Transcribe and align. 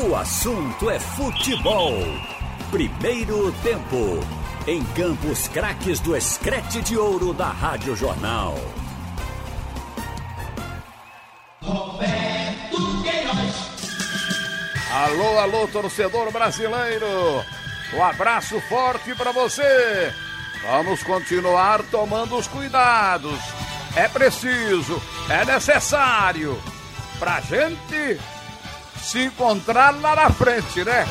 O 0.00 0.14
assunto 0.14 0.88
é 0.88 1.00
futebol. 1.00 1.92
Primeiro 2.70 3.50
tempo. 3.64 4.20
Em 4.64 4.84
Campos 4.94 5.48
Craques 5.48 5.98
do 5.98 6.16
Escrete 6.16 6.80
de 6.82 6.96
Ouro 6.96 7.34
da 7.34 7.48
Rádio 7.48 7.96
Jornal. 7.96 8.54
Roberto 11.60 13.02
Queiroz. 13.02 13.70
Alô, 14.92 15.38
alô, 15.40 15.66
torcedor 15.66 16.30
brasileiro. 16.30 17.44
Um 17.92 18.04
abraço 18.04 18.60
forte 18.68 19.16
para 19.16 19.32
você. 19.32 20.14
Vamos 20.62 21.02
continuar 21.02 21.82
tomando 21.90 22.36
os 22.36 22.46
cuidados. 22.46 23.40
É 23.96 24.06
preciso, 24.06 25.02
é 25.28 25.44
necessário 25.44 26.56
pra 27.18 27.40
gente 27.40 28.20
se 29.02 29.24
encontrar 29.24 29.98
lá 30.00 30.14
na 30.14 30.30
frente, 30.30 30.84
né? 30.84 31.06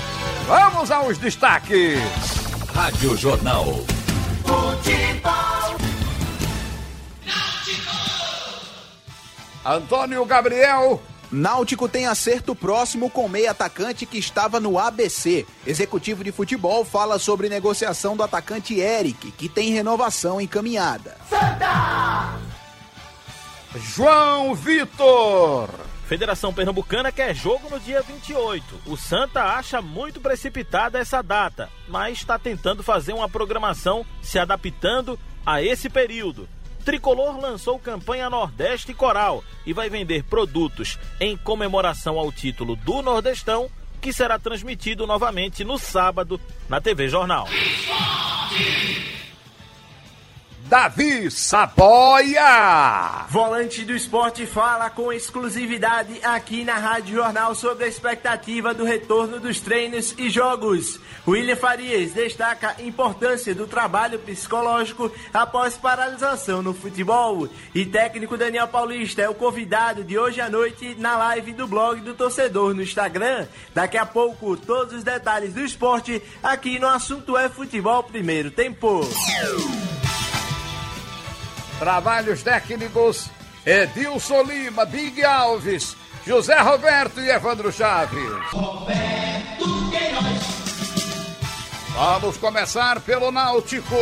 Vamos 0.46 0.92
aos 0.92 1.18
destaques. 1.18 2.00
Rádio 2.74 3.18
Jornal. 3.18 3.66
Futebol. 4.46 5.78
Antônio 9.66 10.24
Gabriel. 10.26 11.02
Náutico 11.30 11.90
tem 11.90 12.08
acerto 12.08 12.56
próximo 12.56 13.10
com 13.10 13.28
meio 13.28 13.52
atacante 13.52 14.06
que 14.06 14.18
estava 14.18 14.60
no 14.62 14.80
ABC. 14.80 15.46
Executivo 15.66 16.24
de 16.24 16.32
futebol 16.32 16.86
fala 16.86 17.20
sobre 17.20 17.50
negociação 17.50 18.16
do 18.16 18.24
atacante 18.24 18.80
Eric, 18.80 19.32
que 19.32 19.50
tem 19.50 19.74
renovação 19.74 20.40
encaminhada. 20.40 21.18
Santa! 21.30 22.38
João 23.76 24.56
Vitor. 24.56 25.70
Federação 26.08 26.54
Pernambucana 26.54 27.12
quer 27.12 27.36
jogo 27.36 27.70
no 27.70 27.82
dia 27.82 28.02
28. 28.02 28.80
O 28.86 28.96
Santa 28.96 29.44
acha 29.44 29.82
muito 29.82 30.22
precipitada 30.22 30.98
essa 30.98 31.22
data, 31.22 31.70
mas 31.86 32.20
está 32.20 32.40
tentando 32.40 32.82
fazer 32.82 33.12
uma 33.12 33.28
programação 33.28 34.06
se 34.22 34.40
adaptando 34.40 35.20
a 35.46 35.62
esse 35.62 35.90
período. 35.90 36.48
Tricolor 36.86 37.38
lançou 37.38 37.78
campanha 37.78 38.30
Nordeste 38.30 38.94
Coral 38.94 39.44
e 39.66 39.74
vai 39.74 39.90
vender 39.90 40.24
produtos 40.24 40.98
em 41.20 41.36
comemoração 41.36 42.18
ao 42.18 42.32
título 42.32 42.78
do 42.78 43.02
Nordestão, 43.02 43.70
que 44.00 44.14
será 44.14 44.40
transmitido 44.40 45.06
novamente 45.06 45.66
no 45.66 45.78
sábado 45.78 46.40
na 46.70 46.80
TV 46.80 47.10
Jornal. 47.10 47.50
Davi 50.68 51.32
Saboia. 51.32 53.26
Volante 53.30 53.86
do 53.86 53.96
esporte 53.96 54.46
fala 54.46 54.90
com 54.90 55.14
exclusividade 55.14 56.20
aqui 56.22 56.66
na 56.66 56.76
Rádio 56.76 57.16
Jornal 57.16 57.56
sobre 57.56 57.86
a 57.86 57.88
expectativa 57.88 58.74
do 58.74 58.84
retorno 58.84 59.40
dos 59.40 59.62
treinos 59.62 60.14
e 60.18 60.30
jogos. 60.30 61.00
William 61.26 61.56
Farias 61.56 62.12
destaca 62.12 62.76
a 62.78 62.82
importância 62.82 63.56
do 63.56 63.66
trabalho 63.66 64.20
psicológico 64.20 65.10
após 65.34 65.78
paralisação 65.78 66.62
no 66.62 66.74
futebol. 66.74 67.48
E 67.74 67.86
técnico 67.86 68.36
Daniel 68.36 68.68
Paulista 68.68 69.22
é 69.22 69.30
o 69.30 69.36
convidado 69.36 70.04
de 70.04 70.20
hoje 70.20 70.42
à 70.42 70.50
noite 70.50 70.96
na 71.00 71.18
live 71.18 71.54
do 71.54 71.66
blog 71.66 72.02
do 72.02 72.14
torcedor 72.14 72.74
no 72.74 72.84
Instagram. 72.84 73.48
Daqui 73.74 73.98
a 73.98 74.06
pouco, 74.06 74.58
todos 74.58 74.96
os 74.96 75.04
detalhes 75.06 75.54
do 75.54 75.62
esporte 75.62 76.22
aqui 76.44 76.78
no 76.78 76.88
Assunto 76.88 77.38
é 77.38 77.48
Futebol 77.48 78.04
Primeiro 78.04 78.52
Tempo. 78.52 79.08
Trabalhos 81.80 82.44
técnicos: 82.44 83.30
Edilson 83.66 84.44
Lima, 84.44 84.86
Big 84.86 85.24
Alves, 85.24 85.96
José 86.26 86.58
Roberto 86.60 87.20
e 87.22 87.30
Evandro 87.30 87.72
Chaves. 87.72 88.52
Roberto 88.52 89.90
Queiroz. 89.92 90.58
Vamos 91.94 92.38
começar 92.38 93.00
pelo 93.02 93.32
Náutico. 93.32 93.96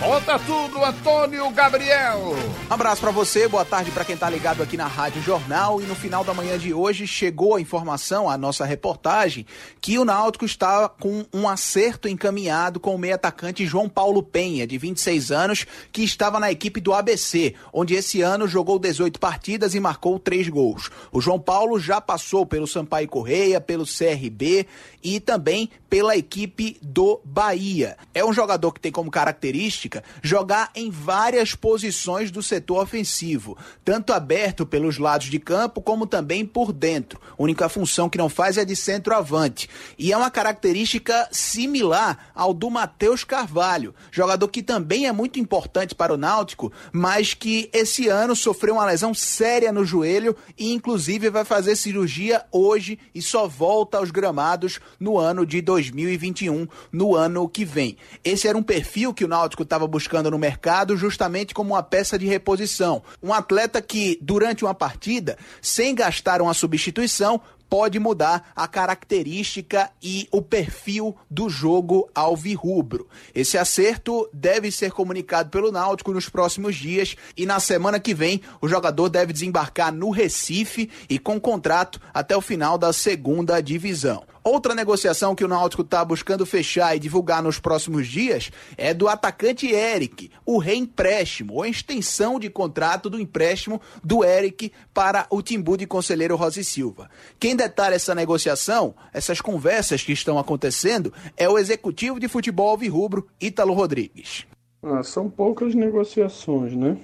Conta 0.00 0.38
tudo, 0.38 0.84
Antônio 0.84 1.50
Gabriel. 1.50 2.32
Um 2.70 2.72
abraço 2.72 3.00
para 3.00 3.10
você, 3.10 3.48
boa 3.48 3.64
tarde 3.64 3.90
para 3.90 4.04
quem 4.04 4.16
tá 4.16 4.30
ligado 4.30 4.62
aqui 4.62 4.76
na 4.76 4.86
Rádio 4.86 5.20
Jornal. 5.20 5.82
E 5.82 5.86
no 5.86 5.94
final 5.96 6.22
da 6.22 6.32
manhã 6.32 6.56
de 6.56 6.72
hoje 6.72 7.04
chegou 7.04 7.56
a 7.56 7.60
informação, 7.60 8.30
a 8.30 8.38
nossa 8.38 8.64
reportagem, 8.64 9.44
que 9.80 9.98
o 9.98 10.04
Náutico 10.04 10.44
está 10.44 10.88
com 10.88 11.26
um 11.34 11.48
acerto 11.48 12.08
encaminhado 12.08 12.78
com 12.78 12.94
o 12.94 12.98
meio 12.98 13.16
atacante 13.16 13.66
João 13.66 13.88
Paulo 13.88 14.22
Penha, 14.22 14.68
de 14.68 14.78
26 14.78 15.32
anos, 15.32 15.66
que 15.90 16.04
estava 16.04 16.38
na 16.38 16.52
equipe 16.52 16.80
do 16.80 16.94
ABC, 16.94 17.56
onde 17.72 17.94
esse 17.94 18.22
ano 18.22 18.46
jogou 18.46 18.78
18 18.78 19.18
partidas 19.18 19.74
e 19.74 19.80
marcou 19.80 20.16
3 20.20 20.48
gols. 20.48 20.90
O 21.10 21.20
João 21.20 21.40
Paulo 21.40 21.80
já 21.80 22.00
passou 22.00 22.46
pelo 22.46 22.68
Sampaio 22.68 23.08
Correia, 23.08 23.60
pelo 23.60 23.84
CRB 23.84 24.64
e 25.02 25.18
também 25.18 25.68
pela 25.90 26.16
equipe 26.16 26.76
do 26.82 27.20
Bahia. 27.24 27.96
É 28.14 28.24
um 28.24 28.32
jogador 28.32 28.72
que 28.72 28.80
tem 28.80 28.92
como 28.92 29.10
característica 29.10 29.87
jogar 30.22 30.70
em 30.74 30.90
várias 30.90 31.54
posições 31.54 32.30
do 32.30 32.42
setor 32.42 32.82
ofensivo, 32.82 33.56
tanto 33.84 34.12
aberto 34.12 34.66
pelos 34.66 34.98
lados 34.98 35.28
de 35.28 35.38
campo 35.38 35.80
como 35.80 36.06
também 36.06 36.44
por 36.44 36.72
dentro. 36.72 37.20
A 37.38 37.42
única 37.42 37.68
função 37.68 38.08
que 38.08 38.18
não 38.18 38.28
faz 38.28 38.58
é 38.58 38.64
de 38.64 38.74
centroavante. 38.74 39.68
E 39.98 40.12
é 40.12 40.16
uma 40.16 40.30
característica 40.30 41.28
similar 41.30 42.30
ao 42.34 42.52
do 42.52 42.70
Matheus 42.70 43.24
Carvalho, 43.24 43.94
jogador 44.10 44.48
que 44.48 44.62
também 44.62 45.06
é 45.06 45.12
muito 45.12 45.38
importante 45.38 45.94
para 45.94 46.14
o 46.14 46.16
Náutico, 46.16 46.72
mas 46.92 47.34
que 47.34 47.70
esse 47.72 48.08
ano 48.08 48.34
sofreu 48.34 48.74
uma 48.74 48.86
lesão 48.86 49.14
séria 49.14 49.72
no 49.72 49.84
joelho 49.84 50.34
e 50.56 50.72
inclusive 50.72 51.30
vai 51.30 51.44
fazer 51.44 51.76
cirurgia 51.76 52.44
hoje 52.50 52.98
e 53.14 53.22
só 53.22 53.46
volta 53.46 53.98
aos 53.98 54.10
gramados 54.10 54.80
no 54.98 55.18
ano 55.18 55.46
de 55.46 55.60
2021, 55.60 56.66
no 56.92 57.14
ano 57.14 57.48
que 57.48 57.64
vem. 57.64 57.96
Esse 58.24 58.48
era 58.48 58.58
um 58.58 58.62
perfil 58.62 59.14
que 59.14 59.24
o 59.24 59.28
Náutico 59.28 59.62
estava 59.62 59.77
buscando 59.86 60.30
no 60.30 60.38
mercado 60.38 60.96
justamente 60.96 61.54
como 61.54 61.74
uma 61.74 61.82
peça 61.82 62.18
de 62.18 62.26
reposição. 62.26 63.02
Um 63.22 63.32
atleta 63.32 63.80
que, 63.80 64.18
durante 64.20 64.64
uma 64.64 64.74
partida, 64.74 65.38
sem 65.60 65.94
gastar 65.94 66.40
uma 66.40 66.54
substituição, 66.54 67.40
pode 67.68 67.98
mudar 67.98 68.50
a 68.56 68.66
característica 68.66 69.90
e 70.02 70.26
o 70.30 70.40
perfil 70.40 71.14
do 71.30 71.48
jogo 71.48 72.08
alvirrubro. 72.14 73.06
Esse 73.34 73.58
acerto 73.58 74.28
deve 74.32 74.70
ser 74.70 74.92
comunicado 74.92 75.50
pelo 75.50 75.70
Náutico 75.70 76.12
nos 76.12 76.28
próximos 76.28 76.76
dias 76.76 77.16
e 77.36 77.44
na 77.44 77.60
semana 77.60 78.00
que 78.00 78.14
vem 78.14 78.40
o 78.60 78.68
jogador 78.68 79.08
deve 79.08 79.32
desembarcar 79.32 79.92
no 79.92 80.10
Recife 80.10 80.90
e 81.08 81.18
com 81.18 81.40
contrato 81.40 82.00
até 82.12 82.36
o 82.36 82.40
final 82.40 82.78
da 82.78 82.92
segunda 82.92 83.60
divisão. 83.60 84.24
Outra 84.50 84.74
negociação 84.74 85.34
que 85.34 85.44
o 85.44 85.48
Náutico 85.48 85.82
está 85.82 86.02
buscando 86.02 86.46
fechar 86.46 86.96
e 86.96 86.98
divulgar 86.98 87.42
nos 87.42 87.60
próximos 87.60 88.08
dias 88.08 88.50
é 88.78 88.94
do 88.94 89.06
atacante 89.06 89.70
Eric, 89.70 90.30
o 90.46 90.56
reempréstimo, 90.56 91.52
ou 91.52 91.66
extensão 91.66 92.40
de 92.40 92.48
contrato 92.48 93.10
do 93.10 93.20
empréstimo 93.20 93.78
do 94.02 94.24
Eric 94.24 94.72
para 94.94 95.26
o 95.28 95.42
Timbu 95.42 95.76
de 95.76 95.86
Conselheiro 95.86 96.34
Rosi 96.34 96.64
Silva. 96.64 97.10
Quem 97.38 97.54
detalha 97.54 97.96
essa 97.96 98.14
negociação, 98.14 98.94
essas 99.12 99.38
conversas 99.42 100.02
que 100.02 100.12
estão 100.12 100.38
acontecendo, 100.38 101.12
é 101.36 101.46
o 101.46 101.58
executivo 101.58 102.18
de 102.18 102.26
futebol 102.26 102.70
alvirrubro, 102.70 103.28
Ítalo 103.38 103.74
Rodrigues. 103.74 104.46
Ah, 104.82 105.02
são 105.02 105.28
poucas 105.28 105.74
negociações, 105.74 106.74
né? 106.74 106.96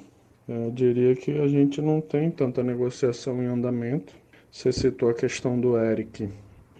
Eu 0.48 0.70
diria 0.70 1.14
que 1.14 1.38
a 1.38 1.46
gente 1.46 1.82
não 1.82 2.00
tem 2.00 2.30
tanta 2.30 2.62
negociação 2.62 3.42
em 3.42 3.46
andamento. 3.48 4.14
Você 4.50 4.72
citou 4.72 5.10
a 5.10 5.14
questão 5.14 5.60
do 5.60 5.76
Eric 5.76 6.26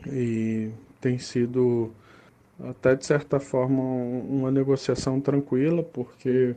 e 0.06 0.70
tem 1.00 1.18
sido 1.18 1.92
até 2.62 2.94
de 2.94 3.04
certa 3.04 3.40
forma 3.40 3.82
uma 3.82 4.50
negociação 4.50 5.20
tranquila, 5.20 5.82
porque 5.82 6.54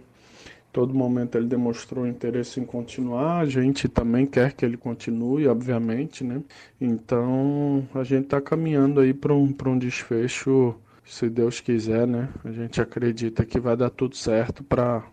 todo 0.71 0.93
momento 0.93 1.37
ele 1.37 1.47
demonstrou 1.47 2.05
interesse 2.05 2.59
em 2.59 2.65
continuar, 2.65 3.39
a 3.39 3.45
gente 3.45 3.87
também 3.87 4.25
quer 4.25 4.53
que 4.53 4.63
ele 4.63 4.77
continue, 4.77 5.47
obviamente, 5.47 6.23
né? 6.23 6.41
Então 6.79 7.87
a 7.95 8.03
gente 8.03 8.25
está 8.25 8.39
caminhando 8.39 8.99
aí 8.99 9.13
para 9.13 9.33
um, 9.33 9.53
um 9.65 9.77
desfecho, 9.77 10.75
se 11.03 11.29
Deus 11.29 11.59
quiser, 11.59 12.05
né? 12.05 12.29
A 12.45 12.51
gente 12.51 12.79
acredita 12.79 13.43
que 13.43 13.59
vai 13.59 13.75
dar 13.75 13.89
tudo 13.89 14.15
certo 14.15 14.63
para 14.63 15.03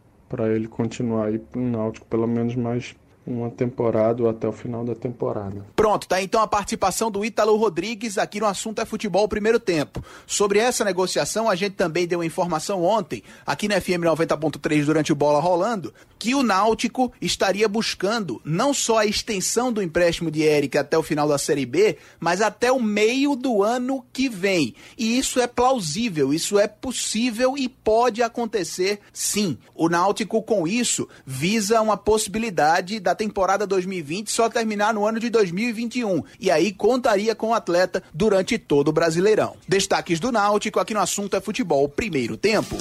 ele 0.55 0.69
continuar 0.69 1.27
aí 1.27 1.41
no 1.55 1.71
Náutico 1.71 2.07
pelo 2.07 2.27
menos 2.27 2.55
mais 2.55 2.95
uma 3.27 3.51
temporada 3.51 4.23
ou 4.23 4.29
até 4.29 4.47
o 4.47 4.53
final 4.53 4.85
da 4.85 4.95
temporada. 4.95 5.65
Pronto, 5.75 6.07
tá 6.07 6.21
então 6.21 6.41
a 6.41 6.47
participação 6.47 7.11
do 7.11 7.25
Ítalo 7.25 7.57
Rodrigues 7.57 8.19
aqui 8.19 8.39
no 8.39 8.47
assunto 8.47 8.81
é 8.81 8.85
futebol 8.85 9.27
primeiro 9.29 9.59
tempo. 9.59 10.05
Sobre 10.27 10.59
essa 10.59 10.85
negociação, 10.85 11.49
a 11.49 11.55
gente 11.55 11.75
também 11.75 12.07
deu 12.07 12.23
informação 12.23 12.83
ontem, 12.83 13.23
aqui 13.47 13.67
na 13.67 13.81
FM 13.81 14.03
90.3 14.03 14.85
durante 14.85 15.13
o 15.13 15.17
Bola 15.17 15.41
Rolando, 15.41 15.93
que 16.19 16.35
o 16.35 16.43
Náutico 16.43 17.13
estaria 17.21 17.69
buscando 17.69 18.41
não 18.45 18.75
só 18.75 18.99
a 18.99 19.07
extensão 19.07 19.73
do 19.73 19.83
empréstimo 19.83 20.31
de 20.31 20.43
Eric 20.43 20.77
até 20.77 20.97
o 20.97 21.03
final 21.03 21.29
da 21.29 21.39
Série 21.39 21.67
B, 21.67 21.97
mas 22.21 22.41
até 22.41 22.71
o 22.71 22.81
meio 22.81 23.35
do 23.37 23.63
ano 23.63 24.05
que 24.13 24.29
vem. 24.29 24.75
E 24.99 25.19
isso 25.19 25.41
é 25.41 25.47
plausível, 25.47 26.33
isso 26.33 26.59
é 26.59 26.67
possível 26.67 27.57
e 27.57 27.69
pode 27.69 28.23
acontecer 28.23 29.01
sim. 29.13 29.59
O 29.75 29.89
Náutico 29.89 30.43
com 30.43 30.67
isso 30.67 31.09
visa 31.27 31.81
uma 31.81 31.97
possibilidade 31.97 33.01
da 33.01 33.14
da 33.15 33.17
temporada 33.17 33.65
2020 33.67 34.31
só 34.31 34.49
terminar 34.49 34.93
no 34.93 35.07
ano 35.07 35.21
de 35.21 35.31
2021 35.31 36.25
e 36.41 36.51
aí 36.51 36.73
contaria 36.73 37.35
com 37.35 37.51
o 37.51 37.55
atleta 37.55 38.03
durante 38.13 38.59
todo 38.59 38.89
o 38.89 38.93
Brasileirão. 38.93 39.57
Destaques 39.69 40.19
do 40.19 40.33
Náutico 40.33 40.81
aqui 40.81 40.93
no 40.93 41.01
assunto 41.01 41.37
é 41.37 41.41
futebol 41.41 41.89
primeiro 41.89 42.37
tempo. 42.37 42.77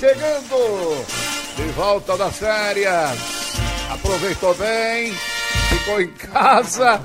Chegando 0.00 1.04
de 1.56 1.62
volta 1.72 2.16
das 2.16 2.36
férias. 2.36 3.18
Aproveitou 3.92 4.54
bem, 4.54 5.12
ficou 5.70 6.00
em 6.00 6.08
casa. 6.08 7.00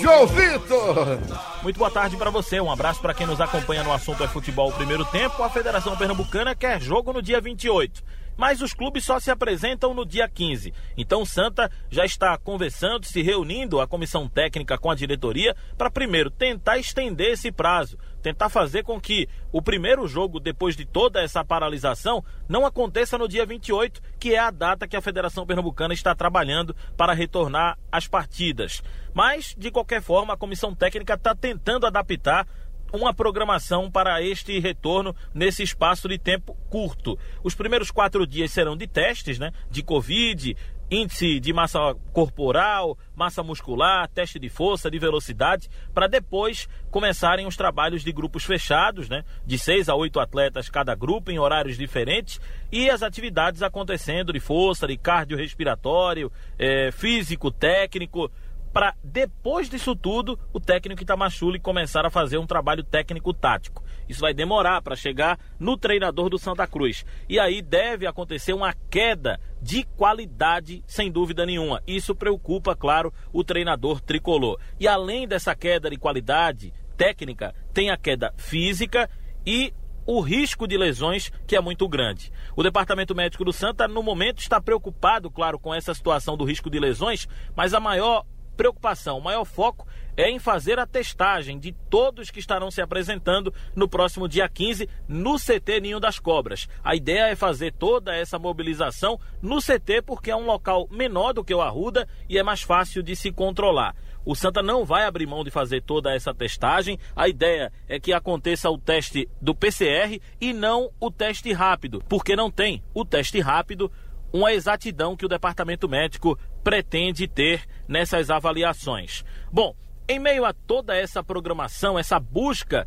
João 0.00 0.26
Vitor! 0.26 1.18
Muito 1.62 1.78
boa 1.78 1.90
tarde 1.90 2.16
para 2.16 2.30
você. 2.30 2.60
Um 2.60 2.70
abraço 2.70 3.00
para 3.00 3.14
quem 3.14 3.26
nos 3.26 3.40
acompanha 3.40 3.84
no 3.84 3.92
assunto 3.92 4.22
é 4.24 4.28
futebol 4.28 4.72
primeiro 4.72 5.04
tempo. 5.04 5.42
A 5.42 5.50
Federação 5.50 5.96
Pernambucana 5.96 6.54
quer 6.54 6.80
jogo 6.80 7.12
no 7.12 7.22
dia 7.22 7.40
28 7.40 8.02
mas 8.38 8.62
os 8.62 8.72
clubes 8.72 9.04
só 9.04 9.18
se 9.18 9.32
apresentam 9.32 9.92
no 9.92 10.06
dia 10.06 10.28
15. 10.28 10.72
Então 10.96 11.26
Santa 11.26 11.68
já 11.90 12.04
está 12.04 12.38
conversando, 12.38 13.04
se 13.04 13.20
reunindo 13.20 13.80
a 13.80 13.86
comissão 13.86 14.28
técnica 14.28 14.78
com 14.78 14.88
a 14.88 14.94
diretoria 14.94 15.56
para 15.76 15.90
primeiro 15.90 16.30
tentar 16.30 16.78
estender 16.78 17.32
esse 17.32 17.50
prazo, 17.50 17.98
tentar 18.28 18.50
fazer 18.50 18.82
com 18.82 19.00
que 19.00 19.26
o 19.50 19.62
primeiro 19.62 20.06
jogo 20.06 20.38
depois 20.38 20.76
de 20.76 20.84
toda 20.84 21.22
essa 21.22 21.42
paralisação 21.42 22.22
não 22.46 22.66
aconteça 22.66 23.16
no 23.16 23.26
dia 23.26 23.46
28, 23.46 24.02
que 24.20 24.34
é 24.34 24.38
a 24.38 24.50
data 24.50 24.86
que 24.86 24.96
a 24.96 25.00
Federação 25.00 25.46
Pernambucana 25.46 25.94
está 25.94 26.14
trabalhando 26.14 26.76
para 26.94 27.14
retornar 27.14 27.78
às 27.90 28.06
partidas. 28.06 28.82
Mas 29.14 29.54
de 29.56 29.70
qualquer 29.70 30.02
forma, 30.02 30.34
a 30.34 30.36
comissão 30.36 30.74
técnica 30.74 31.14
está 31.14 31.34
tentando 31.34 31.86
adaptar 31.86 32.46
uma 32.92 33.14
programação 33.14 33.90
para 33.90 34.22
este 34.22 34.58
retorno 34.58 35.16
nesse 35.32 35.62
espaço 35.62 36.06
de 36.06 36.18
tempo 36.18 36.54
curto. 36.68 37.18
Os 37.42 37.54
primeiros 37.54 37.90
quatro 37.90 38.26
dias 38.26 38.50
serão 38.50 38.76
de 38.76 38.86
testes, 38.86 39.38
né? 39.38 39.52
De 39.70 39.82
Covid, 39.82 40.54
índice 40.90 41.38
de 41.38 41.52
massa 41.52 41.94
corporal, 42.12 42.96
massa 43.14 43.42
muscular, 43.42 44.08
teste 44.08 44.38
de 44.38 44.48
força, 44.48 44.90
de 44.90 44.98
velocidade, 44.98 45.68
para 45.92 46.06
depois 46.06 46.68
começarem 46.90 47.46
os 47.46 47.56
trabalhos 47.56 48.02
de 48.02 48.12
grupos 48.12 48.44
fechados, 48.44 49.08
né? 49.08 49.24
De 49.44 49.58
seis 49.58 49.88
a 49.88 49.94
oito 49.94 50.18
atletas 50.18 50.68
cada 50.68 50.94
grupo, 50.94 51.30
em 51.30 51.38
horários 51.38 51.76
diferentes, 51.76 52.40
e 52.72 52.88
as 52.88 53.02
atividades 53.02 53.62
acontecendo 53.62 54.32
de 54.32 54.40
força, 54.40 54.86
de 54.86 54.96
cardiorrespiratório, 54.96 56.32
é, 56.58 56.90
físico, 56.90 57.50
técnico 57.50 58.30
para 58.72 58.94
depois 59.02 59.68
disso 59.68 59.96
tudo 59.96 60.38
o 60.52 60.60
técnico 60.60 61.02
Itamachule 61.02 61.58
começar 61.58 62.04
a 62.06 62.10
fazer 62.10 62.38
um 62.38 62.46
trabalho 62.46 62.84
técnico 62.84 63.32
tático. 63.32 63.84
Isso 64.08 64.20
vai 64.20 64.32
demorar 64.32 64.80
para 64.82 64.96
chegar 64.96 65.38
no 65.58 65.76
treinador 65.76 66.30
do 66.30 66.38
Santa 66.38 66.66
Cruz. 66.66 67.04
E 67.28 67.38
aí 67.38 67.60
deve 67.60 68.06
acontecer 68.06 68.52
uma 68.52 68.74
queda 68.90 69.38
de 69.60 69.84
qualidade, 69.84 70.82
sem 70.86 71.10
dúvida 71.10 71.44
nenhuma. 71.44 71.82
Isso 71.86 72.14
preocupa, 72.14 72.74
claro, 72.74 73.12
o 73.32 73.44
treinador 73.44 74.00
tricolor. 74.00 74.58
E 74.80 74.88
além 74.88 75.26
dessa 75.26 75.54
queda 75.54 75.90
de 75.90 75.96
qualidade 75.96 76.72
técnica, 76.96 77.54
tem 77.72 77.90
a 77.90 77.96
queda 77.96 78.32
física 78.36 79.08
e 79.46 79.72
o 80.06 80.20
risco 80.20 80.66
de 80.66 80.78
lesões 80.78 81.30
que 81.46 81.54
é 81.54 81.60
muito 81.60 81.86
grande. 81.86 82.32
O 82.56 82.62
Departamento 82.62 83.14
Médico 83.14 83.44
do 83.44 83.52
Santa, 83.52 83.86
no 83.86 84.02
momento, 84.02 84.38
está 84.38 84.58
preocupado, 84.58 85.30
claro, 85.30 85.58
com 85.58 85.74
essa 85.74 85.92
situação 85.92 86.34
do 86.34 86.44
risco 86.44 86.70
de 86.70 86.80
lesões, 86.80 87.28
mas 87.54 87.74
a 87.74 87.80
maior 87.80 88.24
preocupação, 88.58 89.18
o 89.18 89.22
maior 89.22 89.44
foco 89.44 89.86
é 90.16 90.28
em 90.28 90.40
fazer 90.40 90.80
a 90.80 90.86
testagem 90.86 91.60
de 91.60 91.72
todos 91.88 92.28
que 92.28 92.40
estarão 92.40 92.72
se 92.72 92.82
apresentando 92.82 93.54
no 93.74 93.88
próximo 93.88 94.28
dia 94.28 94.48
15 94.48 94.88
no 95.06 95.36
CT 95.36 95.80
Ninho 95.80 96.00
das 96.00 96.18
Cobras. 96.18 96.68
A 96.82 96.96
ideia 96.96 97.28
é 97.28 97.36
fazer 97.36 97.72
toda 97.72 98.12
essa 98.12 98.36
mobilização 98.36 99.20
no 99.40 99.58
CT 99.58 100.02
porque 100.04 100.32
é 100.32 100.36
um 100.36 100.44
local 100.44 100.88
menor 100.90 101.32
do 101.32 101.44
que 101.44 101.54
o 101.54 101.62
Arruda 101.62 102.08
e 102.28 102.36
é 102.36 102.42
mais 102.42 102.62
fácil 102.62 103.00
de 103.00 103.14
se 103.14 103.30
controlar. 103.30 103.94
O 104.26 104.34
Santa 104.34 104.60
não 104.60 104.84
vai 104.84 105.04
abrir 105.04 105.26
mão 105.26 105.44
de 105.44 105.52
fazer 105.52 105.82
toda 105.82 106.12
essa 106.12 106.34
testagem. 106.34 106.98
A 107.14 107.28
ideia 107.28 107.72
é 107.88 108.00
que 108.00 108.12
aconteça 108.12 108.68
o 108.68 108.76
teste 108.76 109.28
do 109.40 109.54
PCR 109.54 110.20
e 110.40 110.52
não 110.52 110.90
o 111.00 111.12
teste 111.12 111.52
rápido, 111.52 112.02
porque 112.08 112.34
não 112.34 112.50
tem 112.50 112.82
o 112.92 113.04
teste 113.04 113.38
rápido 113.38 113.90
uma 114.32 114.52
exatidão 114.52 115.16
que 115.16 115.24
o 115.24 115.28
departamento 115.28 115.88
médico 115.88 116.38
pretende 116.62 117.26
ter 117.26 117.64
nessas 117.88 118.30
avaliações. 118.30 119.24
Bom, 119.50 119.74
em 120.06 120.18
meio 120.18 120.44
a 120.44 120.52
toda 120.52 120.94
essa 120.94 121.24
programação, 121.24 121.98
essa 121.98 122.20
busca 122.20 122.86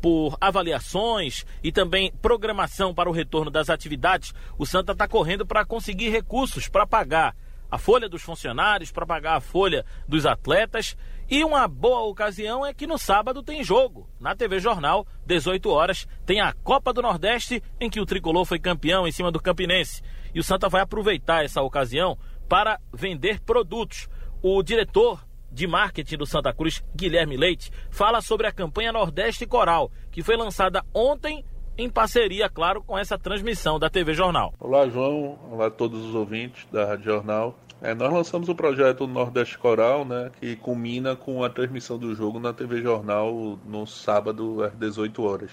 por 0.00 0.36
avaliações 0.40 1.44
e 1.62 1.70
também 1.70 2.12
programação 2.20 2.94
para 2.94 3.08
o 3.08 3.12
retorno 3.12 3.50
das 3.50 3.70
atividades, 3.70 4.34
o 4.58 4.66
Santa 4.66 4.92
está 4.92 5.06
correndo 5.06 5.46
para 5.46 5.64
conseguir 5.64 6.10
recursos 6.10 6.68
para 6.68 6.86
pagar 6.86 7.36
a 7.70 7.78
folha 7.78 8.08
dos 8.08 8.22
funcionários, 8.22 8.90
para 8.90 9.06
pagar 9.06 9.36
a 9.36 9.40
folha 9.40 9.84
dos 10.08 10.26
atletas. 10.26 10.96
E 11.28 11.44
uma 11.44 11.68
boa 11.68 12.00
ocasião 12.02 12.66
é 12.66 12.74
que 12.74 12.86
no 12.86 12.98
sábado 12.98 13.42
tem 13.42 13.62
jogo. 13.62 14.08
Na 14.18 14.34
TV 14.34 14.58
Jornal, 14.58 15.06
18 15.24 15.70
horas, 15.70 16.08
tem 16.26 16.40
a 16.40 16.52
Copa 16.52 16.92
do 16.92 17.00
Nordeste, 17.00 17.62
em 17.78 17.88
que 17.88 18.00
o 18.00 18.06
tricolor 18.06 18.44
foi 18.44 18.58
campeão 18.58 19.06
em 19.06 19.12
cima 19.12 19.30
do 19.30 19.40
Campinense. 19.40 20.02
E 20.34 20.40
o 20.40 20.42
Santa 20.42 20.68
vai 20.68 20.80
aproveitar 20.80 21.44
essa 21.44 21.62
ocasião 21.62 22.18
para 22.48 22.80
vender 22.92 23.40
produtos. 23.40 24.08
O 24.42 24.62
diretor 24.62 25.22
de 25.52 25.66
marketing 25.66 26.16
do 26.16 26.24
Santa 26.24 26.50
Cruz, 26.50 26.82
Guilherme 26.96 27.36
Leite, 27.36 27.70
fala 27.90 28.22
sobre 28.22 28.46
a 28.46 28.52
campanha 28.52 28.90
Nordeste 28.90 29.46
Coral, 29.46 29.90
que 30.10 30.22
foi 30.22 30.34
lançada 30.34 30.82
ontem 30.94 31.44
em 31.76 31.90
parceria, 31.90 32.48
claro, 32.48 32.82
com 32.82 32.98
essa 32.98 33.18
transmissão 33.18 33.78
da 33.78 33.90
TV 33.90 34.14
Jornal. 34.14 34.54
Olá, 34.58 34.88
João. 34.88 35.38
Olá 35.50 35.66
a 35.66 35.70
todos 35.70 36.02
os 36.02 36.14
ouvintes 36.14 36.66
da 36.72 36.86
Rádio 36.86 37.04
Jornal. 37.04 37.54
É, 37.82 37.94
nós 37.94 38.10
lançamos 38.10 38.48
o 38.48 38.54
projeto 38.54 39.06
Nordeste 39.06 39.58
Coral, 39.58 40.06
né, 40.06 40.30
que 40.40 40.56
culmina 40.56 41.14
com 41.14 41.44
a 41.44 41.50
transmissão 41.50 41.98
do 41.98 42.14
jogo 42.14 42.40
na 42.40 42.54
TV 42.54 42.80
Jornal 42.80 43.58
no 43.66 43.86
sábado 43.86 44.64
às 44.64 44.74
18 44.74 45.22
horas. 45.22 45.50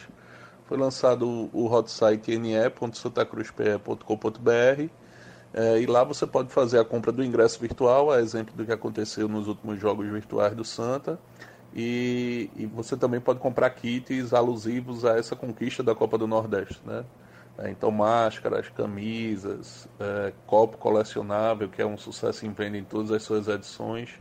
Foi 0.65 0.77
lançado 0.77 1.49
o 1.51 1.69
hot 1.69 1.91
site 1.91 2.37
ne.santacruzpe.com.br 2.37 5.06
é, 5.53 5.79
e 5.79 5.85
lá 5.85 6.03
você 6.03 6.27
pode 6.27 6.49
fazer 6.51 6.79
a 6.79 6.85
compra 6.85 7.11
do 7.11 7.23
ingresso 7.23 7.59
virtual, 7.59 8.11
a 8.11 8.19
exemplo 8.19 8.55
do 8.55 8.65
que 8.65 8.71
aconteceu 8.71 9.27
nos 9.27 9.47
últimos 9.47 9.79
jogos 9.79 10.07
virtuais 10.07 10.55
do 10.55 10.63
Santa. 10.63 11.19
E, 11.75 12.49
e 12.55 12.65
você 12.65 12.97
também 12.97 13.19
pode 13.19 13.39
comprar 13.39 13.69
kits 13.69 14.33
alusivos 14.33 15.05
a 15.05 15.17
essa 15.17 15.35
conquista 15.35 15.83
da 15.83 15.94
Copa 15.94 16.17
do 16.17 16.27
Nordeste, 16.27 16.81
né? 16.85 17.03
É, 17.57 17.71
então, 17.71 17.89
máscaras, 17.91 18.69
camisas, 18.69 19.87
é, 19.99 20.31
copo 20.45 20.77
colecionável, 20.77 21.68
que 21.68 21.81
é 21.81 21.85
um 21.85 21.97
sucesso 21.97 22.45
em 22.45 22.51
venda 22.51 22.77
em 22.77 22.83
todas 22.83 23.11
as 23.11 23.23
suas 23.23 23.47
edições. 23.47 24.11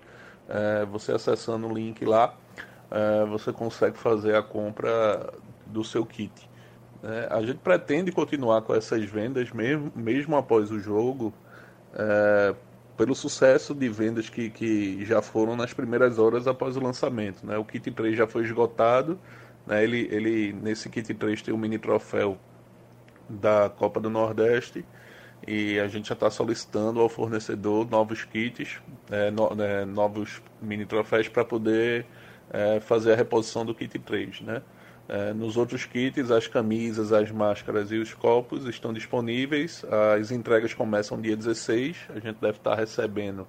É, 0.48 0.84
você 0.86 1.12
acessando 1.12 1.66
o 1.66 1.74
link 1.74 2.04
lá, 2.04 2.34
é, 2.90 3.24
você 3.26 3.52
consegue 3.52 3.98
fazer 3.98 4.36
a 4.36 4.42
compra 4.42 5.32
do 5.66 5.84
seu 5.84 6.06
kit. 6.06 6.48
É, 7.02 7.28
a 7.30 7.42
gente 7.42 7.58
pretende 7.58 8.12
continuar 8.12 8.62
com 8.62 8.74
essas 8.74 9.04
vendas 9.04 9.50
mesmo, 9.52 9.92
mesmo 9.94 10.36
após 10.36 10.70
o 10.70 10.78
jogo, 10.78 11.32
é, 11.94 12.54
pelo 12.96 13.14
sucesso 13.14 13.74
de 13.74 13.88
vendas 13.88 14.30
que, 14.30 14.50
que 14.50 15.04
já 15.04 15.20
foram 15.20 15.54
nas 15.54 15.72
primeiras 15.72 16.18
horas 16.18 16.46
após 16.46 16.76
o 16.76 16.80
lançamento. 16.80 17.46
Né? 17.46 17.56
O 17.58 17.64
kit 17.64 17.90
3 17.90 18.16
já 18.16 18.26
foi 18.26 18.44
esgotado, 18.44 19.18
né? 19.66 19.84
ele, 19.84 20.08
ele, 20.10 20.52
nesse 20.52 20.88
kit 20.88 21.12
3 21.12 21.42
tem 21.42 21.52
o 21.52 21.56
um 21.56 21.60
mini 21.60 21.78
troféu 21.78 22.38
da 23.28 23.68
Copa 23.68 24.00
do 24.00 24.08
Nordeste 24.08 24.84
e 25.46 25.78
a 25.78 25.88
gente 25.88 26.08
já 26.08 26.14
está 26.14 26.30
solicitando 26.30 27.00
ao 27.00 27.08
fornecedor 27.08 27.88
novos 27.90 28.24
kits, 28.24 28.80
é, 29.10 29.30
no, 29.30 29.50
é, 29.62 29.84
novos 29.84 30.42
mini 30.62 30.86
troféus 30.86 31.28
para 31.28 31.44
poder 31.44 32.06
é, 32.50 32.80
fazer 32.80 33.12
a 33.12 33.16
reposição 33.16 33.64
do 33.64 33.74
kit 33.74 33.98
3. 33.98 34.40
Né? 34.40 34.62
É, 35.08 35.32
nos 35.32 35.56
outros 35.56 35.84
kits, 35.84 36.30
as 36.30 36.48
camisas, 36.48 37.12
as 37.12 37.30
máscaras 37.30 37.92
e 37.92 37.96
os 37.96 38.12
copos 38.12 38.66
estão 38.66 38.92
disponíveis. 38.92 39.84
As 40.16 40.30
entregas 40.30 40.74
começam 40.74 41.20
dia 41.20 41.36
16. 41.36 41.96
A 42.10 42.18
gente 42.18 42.40
deve 42.40 42.58
estar 42.58 42.74
recebendo 42.74 43.46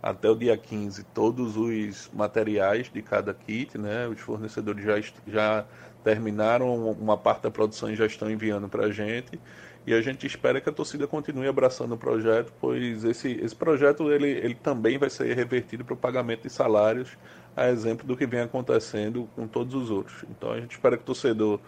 até 0.00 0.30
o 0.30 0.36
dia 0.36 0.56
15 0.56 1.04
todos 1.12 1.56
os 1.56 2.08
materiais 2.14 2.90
de 2.92 3.02
cada 3.02 3.34
kit. 3.34 3.76
Né? 3.76 4.06
Os 4.06 4.20
fornecedores 4.20 4.84
já, 4.84 5.00
já 5.26 5.64
terminaram 6.04 6.92
uma 6.92 7.16
parte 7.16 7.42
da 7.42 7.50
produção 7.50 7.90
e 7.90 7.96
já 7.96 8.06
estão 8.06 8.30
enviando 8.30 8.68
para 8.68 8.86
a 8.86 8.92
gente. 8.92 9.38
E 9.86 9.94
a 9.94 10.00
gente 10.02 10.26
espera 10.26 10.60
que 10.60 10.68
a 10.68 10.72
torcida 10.72 11.06
continue 11.06 11.48
abraçando 11.48 11.94
o 11.94 11.98
projeto, 11.98 12.52
pois 12.60 13.02
esse, 13.02 13.32
esse 13.42 13.56
projeto 13.56 14.12
ele, 14.12 14.28
ele 14.28 14.54
também 14.54 14.98
vai 14.98 15.08
ser 15.08 15.34
revertido 15.34 15.84
para 15.84 15.94
o 15.94 15.96
pagamento 15.96 16.42
de 16.42 16.50
salários, 16.50 17.16
a 17.56 17.68
exemplo 17.68 18.06
do 18.06 18.16
que 18.16 18.26
vem 18.26 18.40
acontecendo 18.40 19.28
com 19.34 19.46
todos 19.46 19.74
os 19.74 19.90
outros. 19.90 20.24
Então 20.30 20.52
a 20.52 20.60
gente 20.60 20.72
espera 20.72 20.96
que 20.96 21.02
o 21.02 21.06
torcedor 21.06 21.60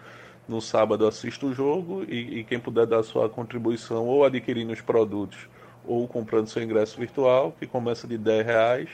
no 0.47 0.61
sábado 0.61 1.07
assista 1.07 1.45
o 1.45 1.53
jogo 1.53 2.03
e, 2.07 2.39
e 2.39 2.43
quem 2.43 2.59
puder 2.59 2.85
dar 2.85 3.03
sua 3.03 3.29
contribuição 3.29 4.05
ou 4.05 4.25
adquirindo 4.25 4.73
os 4.73 4.81
produtos 4.81 5.47
ou 5.85 6.07
comprando 6.07 6.47
seu 6.47 6.63
ingresso 6.63 6.97
virtual, 6.97 7.53
que 7.59 7.67
começa 7.67 8.07
de 8.07 8.17
10 8.17 8.45
reais, 8.45 8.89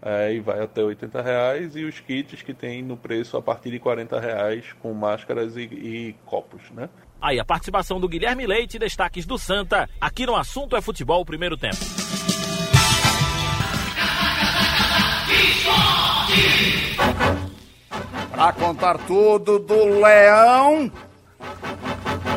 é, 0.00 0.34
e 0.34 0.40
vai 0.40 0.60
até 0.60 0.82
80 0.82 1.22
reais, 1.22 1.76
e 1.76 1.84
os 1.84 2.00
kits 2.00 2.42
que 2.42 2.52
tem 2.52 2.82
no 2.82 2.96
preço 2.96 3.36
a 3.36 3.42
partir 3.42 3.70
de 3.70 3.78
40 3.78 4.18
reais, 4.18 4.72
com 4.80 4.92
máscaras 4.92 5.56
e, 5.56 5.62
e 5.62 6.16
copos, 6.26 6.62
né? 6.72 6.88
Aí 7.20 7.38
a 7.38 7.44
participação 7.44 8.00
do 8.00 8.08
Guilherme 8.08 8.44
Leite, 8.44 8.80
destaques 8.80 9.24
do 9.24 9.38
Santa, 9.38 9.88
aqui 10.00 10.26
no 10.26 10.34
Assunto 10.34 10.74
é 10.74 10.82
Futebol, 10.82 11.24
primeiro 11.24 11.56
tempo. 11.56 11.76
Para 18.34 18.52
contar 18.54 18.98
tudo 19.06 19.58
do 19.58 20.00
Leão, 20.00 20.90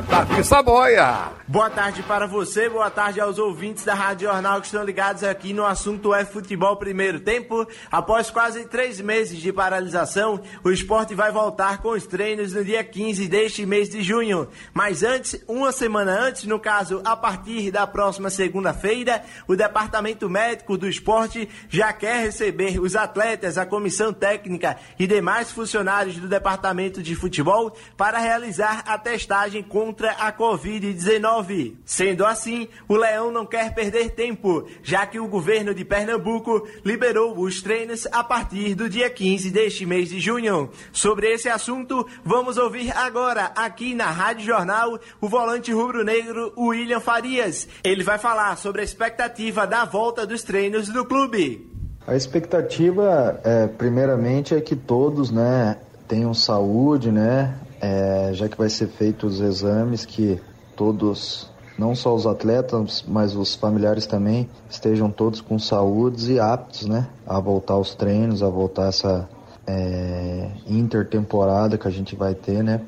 Davi 0.10 0.44
Saboia. 0.44 1.32
Boa 1.48 1.70
tarde 1.70 2.02
para 2.02 2.25
você, 2.25 2.68
boa 2.68 2.90
tarde 2.90 3.22
aos 3.22 3.38
ouvintes 3.38 3.86
da 3.86 3.94
Rádio 3.94 4.28
Jornal 4.28 4.60
que 4.60 4.66
estão 4.66 4.84
ligados 4.84 5.24
aqui 5.24 5.54
no 5.54 5.64
assunto 5.64 6.12
é 6.12 6.25
futebol 6.25 6.75
primeiro 6.75 7.20
tempo. 7.20 7.68
Após 7.92 8.32
quase 8.32 8.66
três 8.66 9.00
meses 9.00 9.40
de 9.40 9.54
paralisação, 9.54 10.42
o 10.64 10.72
esporte 10.72 11.14
vai 11.14 11.32
voltar 11.32 11.84
com 11.84 11.90
os 11.90 12.08
treinos 12.08 12.54
no 12.54 12.66
dia 12.66 12.84
15 12.84 13.28
deste 13.28 13.64
mês 13.64 13.90
de 13.90 14.02
junho. 14.02 14.48
Mas 14.74 15.04
antes, 15.04 15.40
uma 15.48 15.72
semana 15.72 16.20
antes, 16.20 16.46
no 16.46 16.60
caso, 16.60 17.00
a 17.06 17.16
partir 17.16 17.70
da 17.70 17.86
próxima 17.86 18.32
segunda-feira, 18.32 19.24
o 19.48 19.56
Departamento 19.56 20.28
Médico 20.28 20.75
do 20.80 20.90
Esporte 20.90 21.48
já 21.70 21.94
quer 21.94 22.24
receber 22.24 22.80
os 22.80 22.96
atletas, 22.96 23.60
a 23.60 23.68
comissão 23.68 24.12
técnica 24.12 24.78
e 24.98 25.06
demais 25.06 25.52
funcionários 25.52 26.18
do 26.18 26.28
Departamento 26.28 27.04
de 27.04 27.14
Futebol 27.14 27.72
para 27.96 28.18
realizar 28.18 28.84
a 28.88 28.98
testagem 28.98 29.62
contra 29.62 30.10
a 30.14 30.34
Covid-19. 30.34 31.35
Sendo 31.84 32.25
assim, 32.25 32.68
o 32.88 32.96
Leão 32.96 33.32
não 33.32 33.46
quer 33.46 33.74
perder 33.74 34.12
tempo, 34.12 34.65
já 34.82 35.06
que 35.06 35.20
o 35.20 35.27
governo 35.27 35.74
de 35.74 35.84
Pernambuco 35.84 36.68
liberou 36.84 37.38
os 37.38 37.62
treinos 37.62 38.08
a 38.12 38.24
partir 38.24 38.75
do 38.75 38.89
dia 38.89 39.10
15 39.10 39.51
deste 39.51 39.86
mês 39.86 40.10
de 40.10 40.20
junho. 40.20 40.70
Sobre 40.94 41.32
esse 41.34 41.50
assunto, 41.50 42.08
vamos 42.24 42.58
ouvir 42.58 42.96
agora, 42.96 43.51
aqui 43.56 43.94
na 43.94 44.12
Rádio 44.12 44.46
Jornal, 44.46 45.00
o 45.20 45.27
volante 45.27 45.72
rubro-negro 45.72 46.54
William 46.58 47.00
Farias. 47.00 47.68
Ele 47.84 48.04
vai 48.04 48.18
falar 48.18 48.58
sobre 48.58 48.82
a 48.82 48.84
expectativa 48.84 49.68
da 49.68 49.84
volta 49.84 50.25
dos 50.25 50.44
treinos 50.44 50.88
do 50.89 51.04
clube. 51.04 51.70
A 52.08 52.15
expectativa, 52.15 53.39
é, 53.44 53.68
primeiramente, 53.68 54.54
é 54.54 54.62
que 54.62 54.75
todos, 54.75 55.32
né, 55.32 55.77
tenham 56.08 56.34
saúde, 56.34 57.12
né, 57.12 57.56
é, 57.82 58.30
já 58.34 58.48
que 58.48 58.58
vai 58.58 58.70
ser 58.70 58.88
feitos 58.88 59.39
os 59.39 59.42
exames 59.42 60.06
que 60.06 60.39
todos, 60.75 61.50
não 61.77 61.96
só 61.96 62.13
os 62.13 62.27
atletas, 62.27 63.03
mas 63.08 63.36
os 63.36 63.55
familiares 63.55 64.05
também, 64.05 64.50
estejam 64.70 65.10
todos 65.10 65.41
com 65.41 65.58
saúde 65.58 66.34
e 66.34 66.39
aptos, 66.39 66.86
né, 66.86 67.08
a 67.25 67.39
voltar 67.39 67.75
aos 67.75 67.96
treinos, 67.96 68.44
a 68.44 68.50
voltar 68.50 68.88
essa 68.88 69.27
é, 69.65 70.50
intertemporada 70.67 71.77
que 71.77 71.88
a 71.88 71.91
gente 71.91 72.15
vai 72.15 72.34
ter, 72.34 72.63
né, 72.63 72.82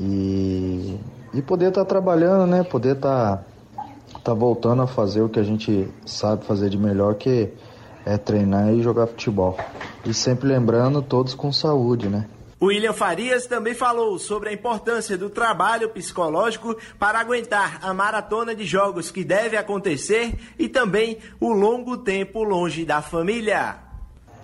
e, 0.00 0.98
e 1.34 1.42
poder 1.42 1.68
estar 1.68 1.82
tá 1.82 1.86
trabalhando, 1.86 2.46
né, 2.46 2.62
poder 2.62 2.96
estar 2.96 3.36
tá, 3.36 4.20
tá 4.24 4.34
voltando 4.34 4.82
a 4.82 4.86
fazer 4.86 5.22
o 5.22 5.28
que 5.28 5.38
a 5.38 5.44
gente 5.44 5.88
sabe 6.06 6.44
fazer 6.44 6.70
de 6.70 6.78
melhor, 6.78 7.14
que 7.14 7.52
é 8.04 8.16
treinar 8.16 8.72
e 8.72 8.82
jogar 8.82 9.06
futebol. 9.06 9.56
E 10.04 10.12
sempre 10.12 10.48
lembrando, 10.48 11.00
todos 11.02 11.34
com 11.34 11.52
saúde, 11.52 12.08
né. 12.08 12.26
William 12.62 12.92
Farias 12.92 13.46
também 13.46 13.74
falou 13.74 14.16
sobre 14.20 14.50
a 14.50 14.52
importância 14.52 15.18
do 15.18 15.28
trabalho 15.28 15.88
psicológico 15.88 16.76
para 16.96 17.18
aguentar 17.18 17.80
a 17.82 17.92
maratona 17.92 18.54
de 18.54 18.64
jogos 18.64 19.10
que 19.10 19.24
deve 19.24 19.56
acontecer 19.56 20.38
e 20.56 20.68
também 20.68 21.18
o 21.40 21.52
longo 21.52 21.96
tempo 21.96 22.44
longe 22.44 22.84
da 22.84 23.02
família. 23.02 23.74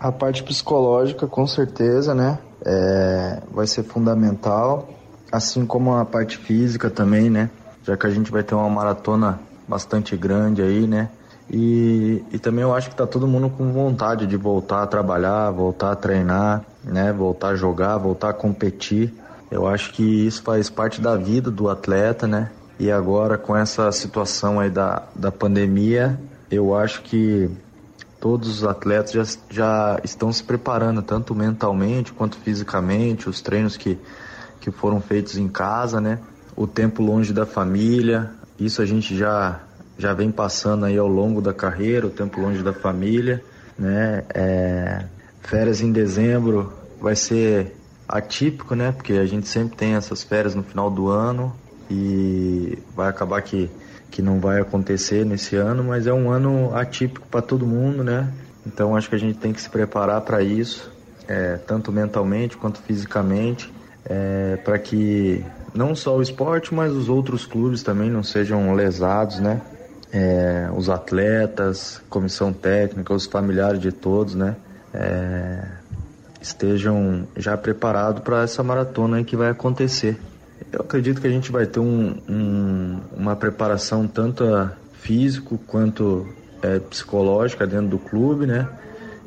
A 0.00 0.10
parte 0.10 0.42
psicológica, 0.42 1.28
com 1.28 1.46
certeza, 1.46 2.12
né? 2.12 2.40
É, 2.66 3.40
vai 3.52 3.68
ser 3.68 3.84
fundamental, 3.84 4.88
assim 5.30 5.64
como 5.64 5.94
a 5.94 6.04
parte 6.04 6.38
física 6.38 6.90
também, 6.90 7.30
né? 7.30 7.48
Já 7.84 7.96
que 7.96 8.04
a 8.04 8.10
gente 8.10 8.32
vai 8.32 8.42
ter 8.42 8.56
uma 8.56 8.68
maratona 8.68 9.38
bastante 9.68 10.16
grande 10.16 10.60
aí, 10.60 10.88
né? 10.88 11.08
E, 11.50 12.22
e 12.32 12.38
também 12.38 12.62
eu 12.62 12.74
acho 12.74 12.90
que 12.90 12.96
tá 12.96 13.06
todo 13.06 13.26
mundo 13.26 13.48
com 13.48 13.72
vontade 13.72 14.26
de 14.26 14.36
voltar 14.36 14.82
a 14.82 14.86
trabalhar, 14.86 15.50
voltar 15.50 15.92
a 15.92 15.96
treinar, 15.96 16.64
né? 16.88 17.12
Voltar 17.12 17.48
a 17.48 17.56
jogar, 17.56 17.96
voltar 17.98 18.30
a 18.30 18.34
competir. 18.34 19.14
Eu 19.50 19.66
acho 19.66 19.92
que 19.92 20.02
isso 20.02 20.42
faz 20.42 20.68
parte 20.68 21.00
da 21.00 21.16
vida 21.16 21.50
do 21.50 21.68
atleta, 21.68 22.26
né? 22.26 22.50
E 22.78 22.90
agora 22.90 23.36
com 23.36 23.56
essa 23.56 23.90
situação 23.90 24.60
aí 24.60 24.70
da, 24.70 25.02
da 25.14 25.32
pandemia, 25.32 26.18
eu 26.50 26.74
acho 26.76 27.02
que 27.02 27.50
todos 28.20 28.48
os 28.48 28.64
atletas 28.64 29.12
já, 29.12 29.24
já 29.50 30.00
estão 30.04 30.32
se 30.32 30.42
preparando, 30.42 31.02
tanto 31.02 31.34
mentalmente 31.34 32.12
quanto 32.12 32.36
fisicamente, 32.36 33.28
os 33.28 33.40
treinos 33.40 33.76
que, 33.76 33.98
que 34.60 34.70
foram 34.70 35.00
feitos 35.00 35.36
em 35.36 35.48
casa, 35.48 36.00
né? 36.00 36.18
O 36.56 36.66
tempo 36.66 37.02
longe 37.02 37.32
da 37.32 37.46
família, 37.46 38.30
isso 38.58 38.82
a 38.82 38.86
gente 38.86 39.16
já 39.16 39.60
já 39.96 40.14
vem 40.14 40.30
passando 40.30 40.84
aí 40.84 40.96
ao 40.96 41.08
longo 41.08 41.42
da 41.42 41.52
carreira, 41.52 42.06
o 42.06 42.10
tempo 42.10 42.40
longe 42.40 42.62
da 42.62 42.72
família, 42.72 43.42
né? 43.76 44.22
É, 44.32 45.04
férias 45.42 45.80
em 45.80 45.90
dezembro 45.90 46.72
vai 47.00 47.16
ser 47.16 47.76
atípico, 48.08 48.74
né? 48.74 48.92
Porque 48.92 49.14
a 49.14 49.26
gente 49.26 49.46
sempre 49.48 49.76
tem 49.76 49.94
essas 49.94 50.22
férias 50.22 50.54
no 50.54 50.62
final 50.62 50.90
do 50.90 51.08
ano 51.08 51.54
e 51.90 52.78
vai 52.94 53.08
acabar 53.08 53.40
que, 53.42 53.70
que 54.10 54.22
não 54.22 54.40
vai 54.40 54.60
acontecer 54.60 55.24
nesse 55.24 55.56
ano, 55.56 55.84
mas 55.84 56.06
é 56.06 56.12
um 56.12 56.30
ano 56.30 56.74
atípico 56.74 57.26
para 57.28 57.42
todo 57.42 57.66
mundo, 57.66 58.02
né? 58.02 58.32
Então 58.66 58.96
acho 58.96 59.08
que 59.08 59.14
a 59.14 59.18
gente 59.18 59.38
tem 59.38 59.52
que 59.52 59.60
se 59.60 59.70
preparar 59.70 60.20
para 60.22 60.42
isso, 60.42 60.90
é, 61.26 61.56
tanto 61.56 61.90
mentalmente 61.92 62.56
quanto 62.56 62.80
fisicamente, 62.82 63.72
é, 64.04 64.56
para 64.56 64.78
que 64.78 65.44
não 65.74 65.94
só 65.94 66.16
o 66.16 66.22
esporte, 66.22 66.74
mas 66.74 66.92
os 66.92 67.08
outros 67.08 67.46
clubes 67.46 67.82
também 67.82 68.10
não 68.10 68.22
sejam 68.22 68.74
lesados, 68.74 69.38
né? 69.38 69.60
é, 70.12 70.68
os 70.74 70.88
atletas, 70.88 72.00
comissão 72.08 72.52
técnica, 72.52 73.12
os 73.12 73.26
familiares 73.26 73.80
de 73.80 73.92
todos, 73.92 74.34
né? 74.34 74.56
É, 74.92 75.64
estejam 76.40 77.26
já 77.36 77.56
preparados 77.56 78.22
para 78.22 78.42
essa 78.42 78.62
maratona 78.62 79.22
que 79.24 79.36
vai 79.36 79.50
acontecer. 79.50 80.18
Eu 80.72 80.80
acredito 80.80 81.20
que 81.20 81.26
a 81.26 81.30
gente 81.30 81.50
vai 81.50 81.66
ter 81.66 81.80
um, 81.80 82.16
um, 82.28 83.00
uma 83.16 83.36
preparação 83.36 84.06
tanto 84.06 84.44
físico 84.92 85.58
quanto 85.66 86.26
é, 86.62 86.78
psicológica 86.78 87.66
dentro 87.66 87.88
do 87.88 87.98
clube, 87.98 88.46
né? 88.46 88.68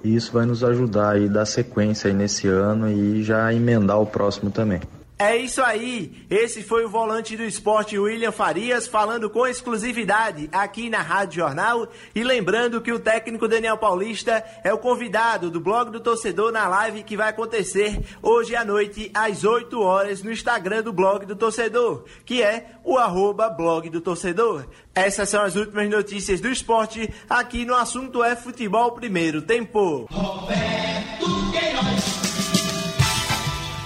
E 0.03 0.15
isso 0.15 0.31
vai 0.33 0.45
nos 0.45 0.63
ajudar 0.63 1.11
aí 1.11 1.29
dar 1.29 1.45
sequência 1.45 2.11
nesse 2.13 2.47
ano 2.47 2.89
e 2.89 3.23
já 3.23 3.53
emendar 3.53 3.99
o 3.99 4.05
próximo 4.05 4.49
também. 4.49 4.81
É 5.21 5.37
isso 5.37 5.61
aí. 5.61 6.25
Esse 6.31 6.63
foi 6.63 6.83
o 6.83 6.89
volante 6.89 7.37
do 7.37 7.43
esporte 7.43 7.95
William 7.95 8.31
Farias 8.31 8.87
falando 8.87 9.29
com 9.29 9.45
exclusividade 9.45 10.49
aqui 10.51 10.89
na 10.89 10.99
Rádio 11.03 11.43
Jornal. 11.43 11.87
E 12.15 12.23
lembrando 12.23 12.81
que 12.81 12.91
o 12.91 12.97
técnico 12.97 13.47
Daniel 13.47 13.77
Paulista 13.77 14.43
é 14.63 14.73
o 14.73 14.79
convidado 14.79 15.51
do 15.51 15.59
blog 15.59 15.91
do 15.91 15.99
torcedor 15.99 16.51
na 16.51 16.67
live 16.67 17.03
que 17.03 17.15
vai 17.15 17.29
acontecer 17.29 18.01
hoje 18.19 18.55
à 18.55 18.65
noite 18.65 19.11
às 19.13 19.43
8 19.43 19.79
horas 19.79 20.23
no 20.23 20.31
Instagram 20.31 20.81
do 20.81 20.91
blog 20.91 21.23
do 21.23 21.35
torcedor, 21.35 22.03
que 22.25 22.41
é 22.41 22.71
o 22.83 22.97
arroba 22.97 23.47
blog 23.47 23.91
do 23.91 24.01
torcedor. 24.01 24.65
Essas 24.95 25.29
são 25.29 25.43
as 25.43 25.55
últimas 25.55 25.87
notícias 25.87 26.41
do 26.41 26.49
esporte 26.49 27.07
aqui 27.29 27.63
no 27.63 27.75
assunto 27.75 28.23
é 28.23 28.35
futebol 28.35 28.93
primeiro 28.93 29.43
tempo. 29.43 30.07
Roberto. 30.09 31.40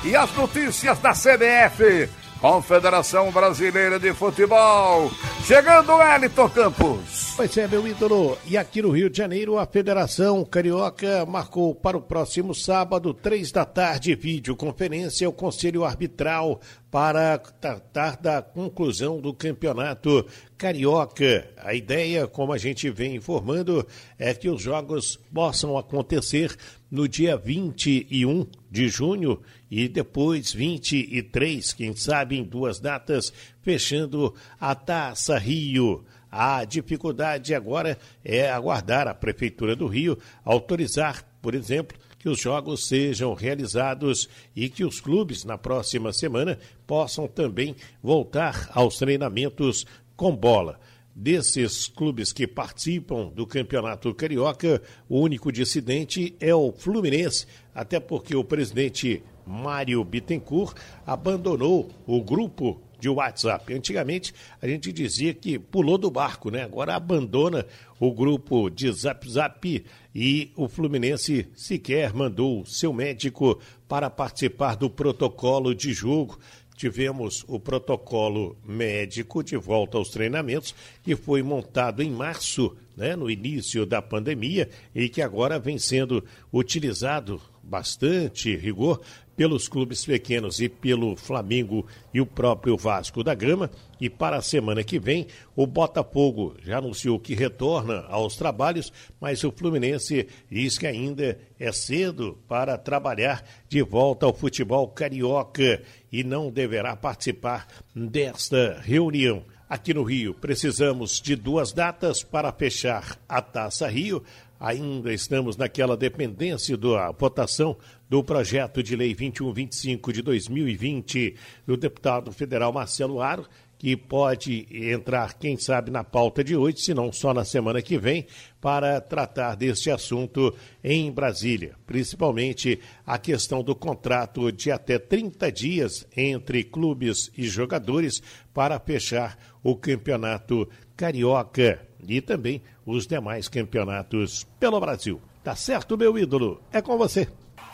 E 0.05 0.15
as 0.15 0.31
notícias 0.35 0.99
da 0.99 1.13
CBF, 1.13 2.07
Confederação 2.39 3.31
Brasileira 3.31 3.99
de 3.99 4.13
Futebol. 4.13 5.09
Chegando 5.43 5.93
Elton 5.99 6.47
Campos. 6.49 7.33
Pois 7.35 7.57
é, 7.57 7.67
meu 7.67 7.87
ídolo. 7.87 8.37
E 8.45 8.55
aqui 8.55 8.83
no 8.83 8.91
Rio 8.91 9.09
de 9.09 9.17
Janeiro, 9.17 9.57
a 9.57 9.65
Federação 9.65 10.45
Carioca 10.45 11.25
marcou 11.25 11.73
para 11.73 11.97
o 11.97 12.01
próximo 12.01 12.53
sábado, 12.53 13.15
três 13.15 13.51
da 13.51 13.65
tarde, 13.65 14.13
videoconferência, 14.13 15.27
o 15.27 15.33
Conselho 15.33 15.83
Arbitral 15.83 16.61
para 16.91 17.37
tratar 17.37 18.15
da 18.15 18.41
conclusão 18.41 19.19
do 19.19 19.33
campeonato 19.33 20.25
carioca. 20.57 21.49
A 21.57 21.73
ideia, 21.73 22.25
como 22.25 22.53
a 22.53 22.57
gente 22.57 22.89
vem 22.89 23.15
informando, 23.15 23.85
é 24.17 24.33
que 24.33 24.49
os 24.49 24.61
jogos 24.61 25.19
possam 25.33 25.77
acontecer 25.77 26.55
no 26.89 27.07
dia 27.07 27.35
21 27.35 28.47
de 28.75 28.89
junho 28.89 29.39
e 29.71 29.87
depois 29.87 30.51
23, 30.51 31.71
quem 31.71 31.95
sabe 31.95 32.37
em 32.37 32.43
duas 32.43 32.77
datas, 32.77 33.31
fechando 33.61 34.35
a 34.59 34.75
Taça 34.75 35.37
Rio. 35.37 36.03
A 36.29 36.65
dificuldade 36.65 37.55
agora 37.55 37.97
é 38.21 38.51
aguardar 38.51 39.07
a 39.07 39.13
Prefeitura 39.13 39.77
do 39.77 39.87
Rio 39.87 40.17
autorizar, 40.43 41.25
por 41.41 41.55
exemplo, 41.55 41.97
que 42.19 42.27
os 42.27 42.37
jogos 42.37 42.85
sejam 42.85 43.33
realizados 43.33 44.27
e 44.53 44.67
que 44.67 44.83
os 44.83 44.99
clubes, 44.99 45.45
na 45.45 45.57
próxima 45.57 46.11
semana, 46.11 46.59
possam 46.85 47.29
também 47.29 47.77
voltar 48.03 48.69
aos 48.73 48.97
treinamentos 48.97 49.85
com 50.17 50.35
bola. 50.35 50.77
Desses 51.15 51.87
clubes 51.87 52.33
que 52.33 52.45
participam 52.45 53.29
do 53.29 53.47
Campeonato 53.47 54.13
Carioca, 54.13 54.81
o 55.07 55.21
único 55.21 55.49
dissidente 55.49 56.35
é 56.41 56.53
o 56.53 56.73
Fluminense, 56.73 57.47
até 57.73 58.01
porque 58.01 58.35
o 58.35 58.43
presidente 58.43 59.23
Mário 59.47 60.03
Bittencourt 60.03 60.75
abandonou 61.05 61.89
o 62.05 62.21
grupo 62.21 62.81
de 62.99 63.07
WhatsApp. 63.07 63.73
Antigamente 63.73 64.33
a 64.61 64.67
gente 64.67 64.91
dizia 64.91 65.33
que 65.33 65.59
pulou 65.59 65.97
do 65.97 66.09
barco, 66.09 66.49
né? 66.49 66.63
Agora 66.63 66.95
abandona 66.95 67.65
o 67.99 68.11
grupo 68.11 68.69
de 68.69 68.91
Zap 68.91 69.29
Zap 69.29 69.85
e 70.13 70.51
o 70.55 70.67
Fluminense 70.67 71.47
sequer 71.53 72.13
mandou 72.13 72.65
seu 72.65 72.91
médico 72.91 73.59
para 73.87 74.09
participar 74.09 74.75
do 74.75 74.89
protocolo 74.89 75.75
de 75.75 75.93
jogo 75.93 76.39
tivemos 76.75 77.43
o 77.47 77.59
protocolo 77.59 78.57
médico 78.65 79.43
de 79.43 79.55
volta 79.55 79.97
aos 79.97 80.09
treinamentos, 80.09 80.75
que 81.01 81.15
foi 81.15 81.41
montado 81.41 82.03
em 82.03 82.11
março, 82.11 82.75
né, 82.95 83.15
no 83.15 83.29
início 83.29 83.85
da 83.85 84.01
pandemia, 84.01 84.69
e 84.93 85.09
que 85.09 85.21
agora 85.21 85.57
vem 85.57 85.77
sendo 85.77 86.23
utilizado 86.51 87.41
bastante 87.63 88.55
rigor 88.55 89.01
pelos 89.35 89.67
clubes 89.67 90.05
pequenos 90.05 90.59
e 90.59 90.69
pelo 90.69 91.15
Flamengo 91.15 91.85
e 92.13 92.21
o 92.21 92.25
próprio 92.25 92.77
Vasco 92.77 93.23
da 93.23 93.33
Gama. 93.33 93.69
E 93.99 94.09
para 94.09 94.37
a 94.37 94.41
semana 94.41 94.83
que 94.83 94.99
vem, 94.99 95.27
o 95.55 95.65
Botafogo 95.65 96.55
já 96.63 96.77
anunciou 96.77 97.19
que 97.19 97.33
retorna 97.33 98.05
aos 98.07 98.35
trabalhos, 98.35 98.91
mas 99.19 99.43
o 99.43 99.51
Fluminense 99.51 100.27
diz 100.49 100.77
que 100.77 100.87
ainda 100.87 101.37
é 101.59 101.71
cedo 101.71 102.37
para 102.47 102.77
trabalhar 102.77 103.43
de 103.69 103.81
volta 103.81 104.25
ao 104.25 104.33
futebol 104.33 104.87
carioca 104.87 105.81
e 106.11 106.23
não 106.23 106.51
deverá 106.51 106.95
participar 106.95 107.67
desta 107.93 108.79
reunião. 108.81 109.43
Aqui 109.67 109.95
no 109.95 110.03
Rio, 110.03 110.33
precisamos 110.35 111.19
de 111.19 111.35
duas 111.35 111.73
datas 111.73 112.21
para 112.21 112.51
fechar 112.51 113.17
a 113.27 113.41
Taça 113.41 113.87
Rio. 113.87 114.23
Ainda 114.59 115.11
estamos 115.11 115.57
naquela 115.57 115.97
dependência 115.97 116.77
da 116.77 117.11
votação 117.11 117.75
do 118.09 118.23
projeto 118.23 118.83
de 118.83 118.95
lei 118.95 119.15
2125 119.15 120.13
de 120.13 120.21
2020 120.21 121.35
do 121.65 121.75
deputado 121.75 122.31
federal 122.31 122.71
Marcelo 122.71 123.21
Aro, 123.21 123.45
que 123.77 123.95
pode 123.95 124.67
entrar, 124.71 125.33
quem 125.33 125.57
sabe, 125.57 125.91
na 125.91 126.03
pauta 126.03 126.43
de 126.43 126.55
hoje, 126.55 126.79
se 126.79 126.93
não 126.93 127.11
só 127.11 127.33
na 127.33 127.43
semana 127.43 127.81
que 127.81 127.97
vem, 127.97 128.25
para 128.61 128.99
tratar 129.01 129.55
deste 129.55 129.91
assunto 129.91 130.55
em 130.83 131.11
Brasília, 131.11 131.75
principalmente 131.85 132.79
a 133.05 133.17
questão 133.17 133.61
do 133.61 133.75
contrato 133.75 134.51
de 134.51 134.71
até 134.71 134.97
30 134.97 135.51
dias 135.51 136.07
entre 136.15 136.63
clubes 136.63 137.29
e 137.37 137.43
jogadores 137.47 138.23
para 138.53 138.79
fechar 138.79 139.37
o 139.61 139.75
campeonato 139.75 140.67
carioca 140.95 141.85
e 142.07 142.21
também 142.21 142.61
os 142.85 143.05
demais 143.05 143.47
campeonatos 143.47 144.47
pelo 144.59 144.79
Brasil. 144.79 145.19
Tá 145.43 145.55
certo, 145.55 145.97
meu 145.97 146.17
ídolo? 146.17 146.61
É 146.71 146.81
com 146.81 146.97
você. 146.97 147.27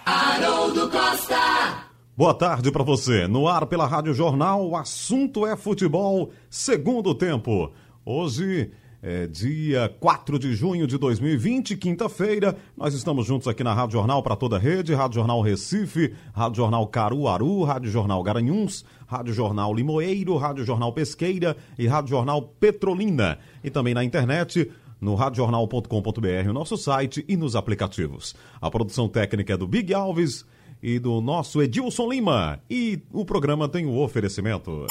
Haroldo 0.05 0.89
Costa. 0.89 1.85
Boa 2.17 2.33
tarde 2.33 2.71
para 2.71 2.83
você. 2.83 3.27
No 3.27 3.47
ar 3.47 3.65
pela 3.65 3.85
Rádio 3.85 4.13
Jornal, 4.13 4.67
o 4.67 4.75
assunto 4.75 5.45
é 5.45 5.55
futebol, 5.55 6.31
segundo 6.49 7.13
tempo. 7.13 7.71
Hoje 8.03 8.71
é 9.03 9.25
dia 9.25 9.93
4 9.99 10.37
de 10.37 10.53
junho 10.53 10.85
de 10.85 10.97
2020, 10.97 11.75
quinta-feira. 11.75 12.55
Nós 12.77 12.93
estamos 12.93 13.25
juntos 13.25 13.47
aqui 13.47 13.63
na 13.63 13.73
Rádio 13.73 13.93
Jornal 13.93 14.21
para 14.21 14.35
toda 14.35 14.57
a 14.57 14.59
rede, 14.59 14.93
Rádio 14.93 15.15
Jornal 15.15 15.41
Recife, 15.41 16.13
Rádio 16.33 16.57
Jornal 16.57 16.85
Caruaru, 16.87 17.63
Rádio 17.63 17.89
Jornal 17.89 18.21
Garanhuns, 18.21 18.85
Rádio 19.07 19.33
Jornal 19.33 19.73
Limoeiro, 19.73 20.37
Rádio 20.37 20.63
Jornal 20.63 20.93
Pesqueira 20.93 21.57
e 21.77 21.87
Rádio 21.87 22.11
Jornal 22.11 22.41
Petrolina. 22.59 23.39
E 23.63 23.69
também 23.69 23.93
na 23.93 24.03
internet 24.03 24.71
no 25.01 25.15
radiojornal.com.br, 25.15 26.49
o 26.49 26.53
nosso 26.53 26.77
site 26.77 27.25
e 27.27 27.35
nos 27.35 27.55
aplicativos. 27.55 28.35
A 28.61 28.69
produção 28.69 29.09
técnica 29.09 29.53
é 29.53 29.57
do 29.57 29.67
Big 29.67 29.91
Alves 29.93 30.45
e 30.81 30.99
do 30.99 31.19
nosso 31.19 31.61
Edilson 31.61 32.07
Lima. 32.07 32.59
E 32.69 33.01
o 33.11 33.25
programa 33.25 33.67
tem 33.67 33.85
o 33.87 33.97
oferecimento. 33.97 34.85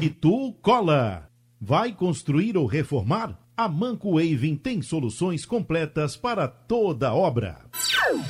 E 0.00 0.08
tu 0.08 0.54
cola. 0.62 1.28
Vai 1.60 1.92
construir 1.92 2.56
ou 2.56 2.66
reformar? 2.66 3.38
A 3.56 3.68
Manco 3.68 4.16
Waving 4.16 4.56
tem 4.56 4.82
soluções 4.82 5.46
completas 5.46 6.16
para 6.16 6.46
toda 6.48 7.14
obra. 7.14 7.58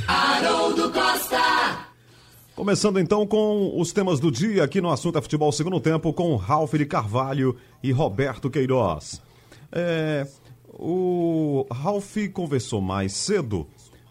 Haroldo 0.06 0.92
Costa. 0.92 1.88
Começando 2.54 3.00
então 3.00 3.26
com 3.26 3.80
os 3.80 3.92
temas 3.92 4.20
do 4.20 4.30
dia 4.30 4.62
aqui 4.62 4.80
no 4.80 4.90
Assunto 4.90 5.18
é 5.18 5.22
Futebol 5.22 5.50
Segundo 5.50 5.80
Tempo 5.80 6.12
com 6.12 6.36
Ralf 6.36 6.74
de 6.74 6.86
Carvalho 6.86 7.56
e 7.82 7.90
Roberto 7.90 8.48
Queiroz. 8.48 9.20
É, 9.72 10.24
o 10.78 11.66
Ralf 11.70 12.16
conversou 12.32 12.80
mais 12.80 13.12
cedo 13.12 13.66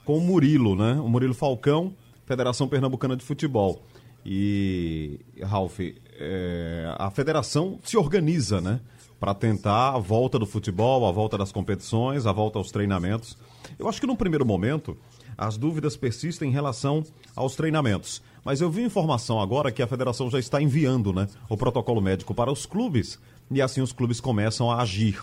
com 0.06 0.18
o 0.18 0.22
Murilo, 0.22 0.76
né? 0.76 0.94
O 0.94 1.08
Murilo 1.08 1.34
Falcão, 1.34 1.94
Federação 2.26 2.68
Pernambucana 2.68 3.16
de 3.16 3.24
Futebol. 3.24 3.82
E, 4.26 5.20
Ralf, 5.42 5.80
é, 5.80 6.96
a 6.98 7.12
federação 7.12 7.80
se 7.84 7.98
organiza, 7.98 8.62
né? 8.62 8.80
Para 9.20 9.34
tentar 9.34 9.96
a 9.96 10.00
volta 10.00 10.40
do 10.40 10.46
futebol, 10.46 11.08
a 11.08 11.12
volta 11.12 11.38
das 11.38 11.52
competições, 11.52 12.26
a 12.26 12.32
volta 12.32 12.58
aos 12.58 12.72
treinamentos. 12.72 13.38
Eu 13.78 13.88
acho 13.88 14.00
que 14.00 14.08
no 14.08 14.16
primeiro 14.16 14.46
momento 14.46 14.98
as 15.38 15.58
dúvidas 15.58 15.98
persistem 15.98 16.50
em 16.50 16.54
relação 16.54 17.04
aos 17.36 17.56
treinamentos. 17.56 18.22
Mas 18.44 18.62
eu 18.62 18.70
vi 18.70 18.84
informação 18.84 19.40
agora 19.40 19.72
que 19.72 19.82
a 19.82 19.88
federação 19.88 20.30
já 20.30 20.40
está 20.40 20.62
enviando 20.62 21.14
né, 21.14 21.28
o 21.50 21.58
protocolo 21.58 22.02
médico 22.02 22.34
para 22.34 22.52
os 22.52 22.66
clubes 22.66 23.18
e 23.50 23.62
assim 23.62 23.82
os 23.82 23.94
clubes 23.94 24.20
começam 24.20 24.70
a 24.70 24.82
agir. 24.82 25.22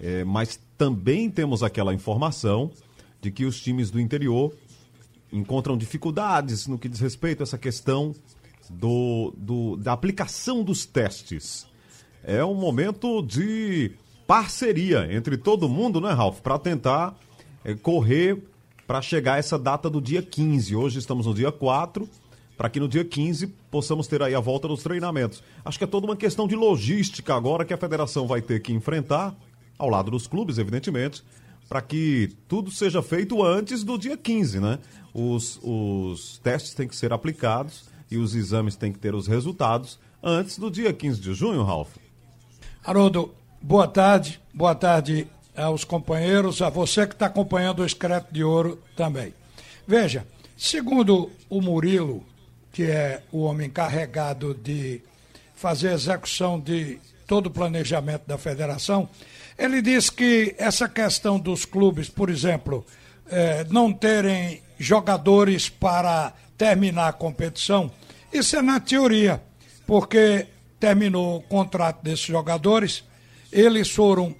É, 0.00 0.24
mas 0.24 0.58
também 0.76 1.30
temos 1.30 1.62
aquela 1.62 1.94
informação 1.94 2.70
de 3.20 3.30
que 3.30 3.44
os 3.44 3.60
times 3.60 3.90
do 3.90 4.00
interior 4.00 4.52
encontram 5.32 5.76
dificuldades 5.76 6.66
no 6.66 6.78
que 6.78 6.88
diz 6.88 7.00
respeito 7.00 7.42
a 7.42 7.44
essa 7.44 7.58
questão 7.58 8.14
do, 8.70 9.32
do, 9.36 9.76
da 9.76 9.92
aplicação 9.92 10.62
dos 10.62 10.84
testes. 10.84 11.66
É 12.22 12.44
um 12.44 12.54
momento 12.54 13.22
de 13.22 13.92
parceria 14.26 15.08
entre 15.10 15.36
todo 15.36 15.68
mundo, 15.68 16.00
né, 16.00 16.12
Ralf? 16.12 16.40
Para 16.40 16.58
tentar 16.58 17.16
é, 17.64 17.74
correr 17.74 18.42
para 18.86 19.02
chegar 19.02 19.34
a 19.34 19.38
essa 19.38 19.58
data 19.58 19.90
do 19.90 20.00
dia 20.00 20.22
15. 20.22 20.76
Hoje 20.76 20.98
estamos 20.98 21.26
no 21.26 21.34
dia 21.34 21.50
4, 21.50 22.08
para 22.56 22.70
que 22.70 22.78
no 22.78 22.88
dia 22.88 23.04
15 23.04 23.48
possamos 23.70 24.06
ter 24.06 24.22
aí 24.22 24.34
a 24.34 24.40
volta 24.40 24.68
dos 24.68 24.82
treinamentos. 24.82 25.42
Acho 25.64 25.78
que 25.78 25.84
é 25.84 25.86
toda 25.86 26.06
uma 26.06 26.16
questão 26.16 26.46
de 26.46 26.54
logística 26.54 27.34
agora 27.34 27.64
que 27.64 27.74
a 27.74 27.76
federação 27.76 28.26
vai 28.26 28.40
ter 28.40 28.60
que 28.60 28.72
enfrentar 28.72 29.36
ao 29.78 29.88
lado 29.88 30.10
dos 30.10 30.26
clubes, 30.26 30.58
evidentemente, 30.58 31.22
para 31.68 31.82
que 31.82 32.32
tudo 32.48 32.70
seja 32.70 33.02
feito 33.02 33.42
antes 33.42 33.82
do 33.82 33.98
dia 33.98 34.16
15, 34.16 34.60
né? 34.60 34.78
Os, 35.12 35.58
os 35.62 36.38
testes 36.38 36.74
têm 36.74 36.86
que 36.86 36.94
ser 36.94 37.12
aplicados 37.12 37.84
e 38.10 38.16
os 38.16 38.34
exames 38.34 38.76
têm 38.76 38.92
que 38.92 38.98
ter 38.98 39.14
os 39.14 39.26
resultados 39.26 39.98
antes 40.22 40.58
do 40.58 40.70
dia 40.70 40.92
15 40.92 41.20
de 41.20 41.34
junho, 41.34 41.62
Ralf. 41.62 41.96
Haroldo, 42.84 43.34
boa 43.60 43.88
tarde. 43.88 44.40
Boa 44.54 44.74
tarde 44.74 45.26
aos 45.56 45.84
companheiros, 45.84 46.62
a 46.62 46.70
você 46.70 47.06
que 47.06 47.14
está 47.14 47.26
acompanhando 47.26 47.80
o 47.80 47.86
Excreto 47.86 48.32
de 48.32 48.44
Ouro 48.44 48.80
também. 48.94 49.34
Veja, 49.86 50.26
segundo 50.56 51.30
o 51.48 51.60
Murilo, 51.60 52.24
que 52.72 52.84
é 52.84 53.22
o 53.32 53.42
homem 53.42 53.68
encarregado 53.68 54.54
de 54.54 55.00
fazer 55.54 55.88
a 55.88 55.94
execução 55.94 56.60
de 56.60 56.98
todo 57.26 57.46
o 57.46 57.50
planejamento 57.50 58.26
da 58.26 58.38
federação, 58.38 59.08
ele 59.58 59.82
diz 59.82 60.10
que 60.10 60.54
essa 60.58 60.88
questão 60.88 61.38
dos 61.38 61.64
clubes, 61.64 62.08
por 62.08 62.30
exemplo, 62.30 62.84
eh, 63.28 63.66
não 63.70 63.92
terem 63.92 64.62
jogadores 64.78 65.68
para 65.68 66.32
terminar 66.56 67.08
a 67.08 67.12
competição, 67.12 67.90
isso 68.32 68.56
é 68.56 68.62
na 68.62 68.78
teoria, 68.78 69.42
porque 69.86 70.46
terminou 70.78 71.38
o 71.38 71.42
contrato 71.42 72.02
desses 72.02 72.26
jogadores, 72.26 73.02
eles 73.50 73.90
foram 73.90 74.34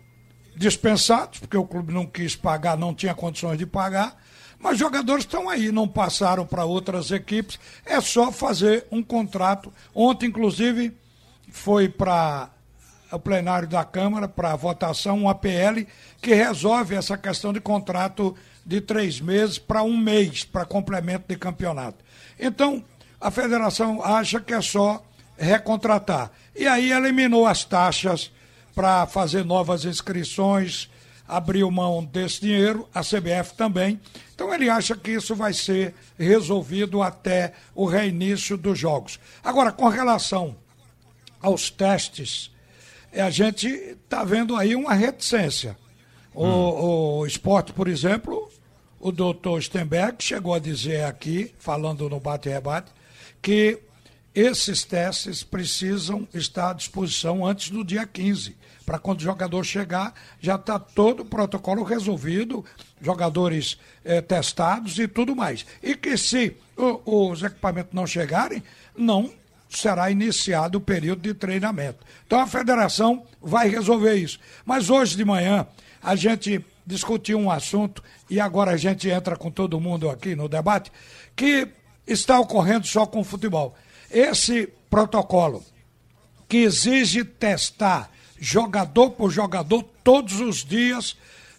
dispensados, 0.55 1.38
porque 1.38 1.57
o 1.57 1.66
clube 1.66 1.92
não 1.92 2.07
quis 2.07 2.37
pagar, 2.37 2.77
não 2.77 2.94
tinha 2.94 3.14
condições 3.14 3.59
de 3.59 3.66
pagar, 3.66 4.16
mas 4.59 4.79
jogadores 4.79 5.25
estão 5.25 5.49
aí, 5.49 5.70
não 5.70 5.87
passaram 5.87 6.46
para 6.46 6.64
outras 6.64 7.11
equipes, 7.11 7.59
é 7.85 8.01
só 8.01 8.33
fazer 8.33 8.87
um 8.90 9.03
contrato. 9.03 9.72
Ontem, 9.94 10.27
inclusive, 10.27 10.96
foi 11.51 11.88
para 11.88 12.51
o 13.11 13.19
plenário 13.19 13.69
da 13.69 13.85
Câmara 13.85 14.27
para 14.27 14.57
votação 14.57 15.21
um 15.21 15.29
APL 15.29 15.87
que 16.21 16.35
resolve 16.35 16.95
essa 16.95 17.16
questão 17.16 17.53
de 17.53 17.61
contrato 17.61 18.37
de 18.64 18.81
três 18.81 19.21
meses 19.21 19.59
para 19.59 19.83
um 19.83 19.97
mês 19.97 20.45
para 20.45 20.64
complemento 20.64 21.27
de 21.29 21.37
campeonato. 21.37 22.05
Então, 22.38 22.85
a 23.21 23.31
federação 23.31 24.03
acha 24.03 24.40
que 24.40 24.53
é 24.53 24.61
só 24.61 25.03
recontratar. 25.38 26.31
E 26.55 26.66
aí 26.66 26.92
eliminou 26.92 27.47
as 27.47 27.64
taxas 27.64 28.31
para 28.75 29.07
fazer 29.07 29.45
novas 29.45 29.85
inscrições, 29.85 30.90
abriu 31.27 31.71
mão 31.71 32.05
desse 32.05 32.40
dinheiro, 32.40 32.88
a 32.95 33.01
CBF 33.01 33.55
também. 33.57 34.01
Então 34.35 34.53
ele 34.53 34.69
acha 34.69 34.97
que 34.97 35.12
isso 35.12 35.35
vai 35.35 35.53
ser 35.53 35.95
resolvido 36.19 37.03
até 37.03 37.53
o 37.75 37.87
reinício 37.87 38.57
dos 38.57 38.79
jogos. 38.79 39.19
Agora, 39.42 39.73
com 39.73 39.88
relação 39.88 40.57
aos 41.40 41.71
testes 41.71 42.51
a 43.12 43.31
gente 43.31 43.66
está 43.66 44.25
vendo 44.25 44.57
aí 44.57 44.75
uma 44.75 44.95
reticência. 44.95 45.77
O, 46.35 46.45
hum. 46.45 47.19
o 47.21 47.27
esporte, 47.27 47.73
por 47.73 47.88
exemplo, 47.88 48.51
o 49.01 49.11
doutor 49.12 49.62
Stenberg 49.62 50.23
chegou 50.23 50.55
a 50.55 50.59
dizer 50.59 51.05
aqui, 51.05 51.55
falando 51.59 52.09
no 52.09 52.21
bate-rebate, 52.21 52.92
que 53.40 53.79
esses 54.35 54.85
testes 54.85 55.42
precisam 55.42 56.29
estar 56.35 56.71
à 56.71 56.73
disposição 56.75 57.47
antes 57.47 57.71
do 57.71 57.83
dia 57.83 58.07
15, 58.07 58.55
para 58.85 58.99
quando 58.99 59.21
o 59.21 59.23
jogador 59.23 59.64
chegar, 59.64 60.12
já 60.40 60.57
está 60.57 60.79
todo 60.79 61.21
o 61.21 61.25
protocolo 61.25 61.83
resolvido, 61.83 62.64
jogadores 63.01 63.79
eh, 64.05 64.21
testados 64.21 64.99
e 64.99 65.09
tudo 65.09 65.35
mais. 65.35 65.64
E 65.83 65.97
que 65.97 66.16
se 66.19 66.55
o, 66.77 67.31
os 67.31 67.42
equipamentos 67.42 67.95
não 67.95 68.07
chegarem, 68.07 68.62
não 68.97 69.33
será 69.69 70.11
iniciado 70.11 70.79
o 70.79 70.81
período 70.81 71.23
de 71.23 71.35
treinamento. 71.35 71.99
Então 72.27 72.41
a 72.41 72.47
federação 72.47 73.25
vai 73.41 73.69
resolver 73.69 74.15
isso. 74.15 74.39
Mas 74.65 74.91
hoje 74.91 75.17
de 75.17 75.25
manhã 75.25 75.67
a 76.03 76.15
gente 76.15 76.65
discutiu 76.87 77.39
um 77.39 77.51
assunto 77.51 78.03
e 78.31 78.39
agora 78.39 78.73
a 78.73 78.77
gente 78.77 79.09
entra 79.09 79.37
com 79.37 79.51
todo 79.51 79.81
mundo 79.81 80.09
aqui 80.09 80.37
no 80.37 80.49
debate 80.49 80.93
que 81.35 81.69
está 82.07 82.39
ocorrendo 82.39 82.87
só 82.87 83.05
com 83.05 83.21
o 83.21 83.25
futebol 83.25 83.75
esse 84.11 84.69
protocolo 84.89 85.65
que 86.49 86.59
exige 86.59 87.25
testar 87.25 88.11
jogador 88.39 89.11
por 89.11 89.31
jogador 89.31 89.83
todos 90.05 90.41
os 90.41 90.65
dias, 90.65 91.17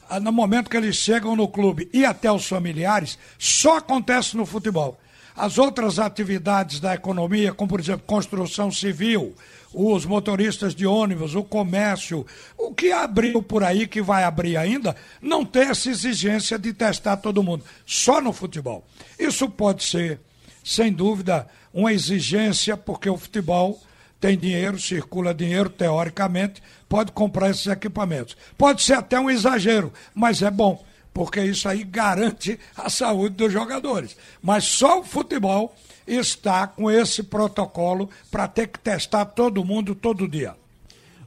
ah, 0.09 0.19
no 0.19 0.31
momento 0.31 0.69
que 0.69 0.77
eles 0.77 0.95
chegam 0.95 1.35
no 1.35 1.47
clube 1.47 1.89
e 1.91 2.05
até 2.05 2.31
os 2.31 2.47
familiares, 2.47 3.17
só 3.37 3.77
acontece 3.77 4.37
no 4.37 4.45
futebol. 4.45 4.99
As 5.37 5.59
outras 5.59 5.99
atividades 5.99 6.79
da 6.79 6.95
economia, 6.95 7.53
como 7.53 7.69
por 7.69 7.79
exemplo 7.79 8.07
construção 8.07 8.71
civil, 8.71 9.35
os 9.71 10.03
motoristas 10.03 10.73
de 10.73 10.87
ônibus, 10.87 11.35
o 11.35 11.43
comércio, 11.43 12.25
o 12.57 12.73
que 12.73 12.91
abriu 12.91 13.43
por 13.43 13.63
aí, 13.63 13.85
que 13.85 14.01
vai 14.01 14.23
abrir 14.23 14.57
ainda, 14.57 14.95
não 15.21 15.45
tem 15.45 15.69
essa 15.69 15.91
exigência 15.91 16.57
de 16.57 16.73
testar 16.73 17.17
todo 17.17 17.43
mundo, 17.43 17.63
só 17.85 18.19
no 18.19 18.33
futebol. 18.33 18.83
Isso 19.19 19.47
pode 19.47 19.83
ser, 19.83 20.19
sem 20.63 20.91
dúvida, 20.91 21.47
uma 21.71 21.93
exigência, 21.93 22.75
porque 22.75 23.07
o 23.07 23.15
futebol 23.17 23.79
tem 24.19 24.35
dinheiro, 24.35 24.79
circula 24.79 25.35
dinheiro, 25.35 25.69
teoricamente, 25.69 26.63
pode 26.89 27.11
comprar 27.11 27.51
esses 27.51 27.67
equipamentos. 27.67 28.35
Pode 28.57 28.81
ser 28.81 28.93
até 28.93 29.19
um 29.19 29.29
exagero, 29.29 29.93
mas 30.15 30.41
é 30.41 30.49
bom, 30.49 30.83
porque 31.17 31.41
isso 31.41 31.67
aí 31.67 31.83
garante 31.83 32.59
a 32.75 32.91
saúde 32.91 33.37
dos 33.37 33.51
jogadores. 33.51 34.15
Mas 34.39 34.65
só 34.65 34.99
o 34.99 35.03
futebol 35.03 35.75
está 36.05 36.67
com 36.67 36.91
esse 36.91 37.23
protocolo 37.23 38.07
para 38.29 38.47
ter 38.47 38.67
que 38.67 38.77
testar 38.77 39.25
todo 39.25 39.65
mundo 39.65 39.95
todo 39.95 40.27
dia. 40.27 40.55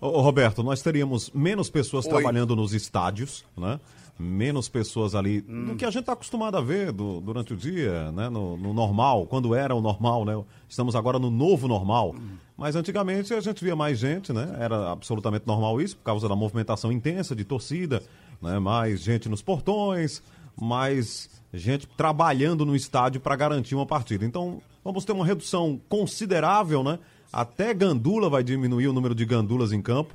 Ô, 0.00 0.20
Roberto, 0.20 0.62
nós 0.62 0.80
teríamos 0.80 1.32
menos 1.34 1.68
pessoas 1.68 2.06
Oi. 2.06 2.12
trabalhando 2.12 2.54
nos 2.54 2.72
estádios, 2.72 3.44
né? 3.58 3.80
menos 4.16 4.68
pessoas 4.68 5.14
ali 5.14 5.44
hum. 5.48 5.64
do 5.64 5.76
que 5.76 5.84
a 5.84 5.90
gente 5.90 6.02
está 6.02 6.12
acostumado 6.12 6.56
a 6.56 6.60
ver 6.60 6.92
do, 6.92 7.20
durante 7.20 7.54
o 7.54 7.56
dia, 7.56 8.12
né? 8.12 8.28
No, 8.28 8.56
no, 8.56 8.74
normal, 8.74 9.26
quando 9.26 9.54
era 9.54 9.74
o 9.74 9.80
normal, 9.80 10.24
né? 10.24 10.40
Estamos 10.68 10.94
agora 10.94 11.18
no 11.18 11.30
novo 11.30 11.66
normal. 11.66 12.14
Hum. 12.14 12.36
Mas 12.56 12.76
antigamente 12.76 13.32
a 13.32 13.40
gente 13.40 13.64
via 13.64 13.74
mais 13.74 13.98
gente, 13.98 14.32
né? 14.32 14.56
Era 14.60 14.92
absolutamente 14.92 15.46
normal 15.46 15.80
isso, 15.80 15.96
por 15.96 16.04
causa 16.04 16.28
da 16.28 16.36
movimentação 16.36 16.92
intensa 16.92 17.34
de 17.34 17.44
torcida, 17.44 18.02
né? 18.40 18.58
Mais 18.58 19.00
gente 19.00 19.28
nos 19.28 19.42
portões, 19.42 20.22
mais 20.60 21.28
gente 21.52 21.86
trabalhando 21.86 22.64
no 22.64 22.76
estádio 22.76 23.20
para 23.20 23.36
garantir 23.36 23.74
uma 23.74 23.86
partida. 23.86 24.24
Então, 24.24 24.62
vamos 24.84 25.04
ter 25.04 25.12
uma 25.12 25.26
redução 25.26 25.80
considerável, 25.88 26.82
né? 26.82 26.98
Até 27.32 27.72
Gandula 27.72 28.28
vai 28.28 28.42
diminuir 28.42 28.88
o 28.88 28.92
número 28.92 29.14
de 29.14 29.24
gandulas 29.24 29.72
em 29.72 29.80
campo. 29.80 30.14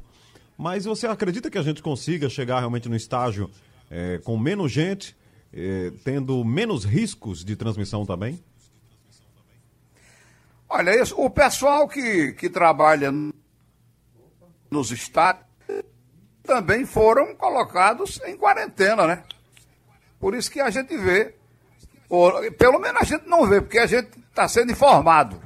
Mas 0.57 0.85
você 0.85 1.07
acredita 1.07 1.49
que 1.49 1.57
a 1.57 1.63
gente 1.63 1.81
consiga 1.81 2.29
chegar 2.29 2.59
realmente 2.59 2.88
no 2.88 2.95
estágio 2.95 3.49
é, 3.89 4.19
com 4.23 4.38
menos 4.38 4.71
gente, 4.71 5.15
é, 5.53 5.91
tendo 6.03 6.43
menos 6.43 6.85
riscos 6.85 7.43
de 7.43 7.55
transmissão 7.55 8.05
também? 8.05 8.39
Olha, 10.67 11.01
isso, 11.01 11.15
o 11.17 11.29
pessoal 11.29 11.88
que, 11.88 12.33
que 12.33 12.49
trabalha 12.49 13.11
nos 14.69 14.91
estados 14.91 15.44
também 16.45 16.86
foram 16.86 17.36
colocados 17.36 18.21
em 18.25 18.38
quarentena, 18.38 19.05
né? 19.08 19.23
Por 20.19 20.34
isso 20.34 20.49
que 20.49 20.62
a 20.62 20.69
gente 20.69 20.95
vê, 20.97 21.36
ou, 22.10 22.31
pelo 22.53 22.79
menos 22.79 23.01
a 23.01 23.05
gente 23.05 23.27
não 23.27 23.45
vê, 23.45 23.60
porque 23.62 23.79
a 23.79 23.86
gente 23.86 24.17
está 24.29 24.47
sendo 24.47 24.71
informado. 24.71 25.41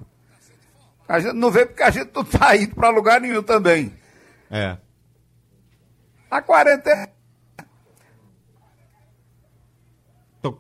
A 1.08 1.20
gente 1.20 1.34
não 1.34 1.50
vê 1.50 1.66
porque 1.66 1.84
a 1.84 1.90
gente 1.90 2.12
não 2.14 2.22
está 2.22 2.56
indo 2.58 2.76
para 2.76 2.90
lugar 2.90 3.20
nenhum 3.20 3.42
também. 3.42 3.94
É. 4.52 4.78
A 6.30 6.42
quarentena 6.42 7.10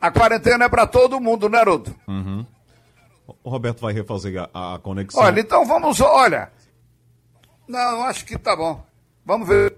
A 0.01 0.11
quarentena 0.11 0.65
é 0.65 0.69
para 0.69 0.85
todo 0.85 1.21
mundo, 1.21 1.47
né, 1.47 1.61
Rudo? 1.63 1.95
Uhum. 2.07 2.45
O 3.43 3.49
Roberto 3.49 3.81
vai 3.81 3.93
refazer 3.93 4.49
a, 4.53 4.75
a, 4.75 4.79
conexão. 4.79 5.23
Olha, 5.23 5.39
então 5.39 5.65
vamos. 5.65 6.01
Olha. 6.01 6.51
Não, 7.67 8.03
acho 8.03 8.25
que 8.25 8.37
tá 8.37 8.55
bom. 8.55 8.83
Vamos 9.25 9.47
ver. 9.47 9.77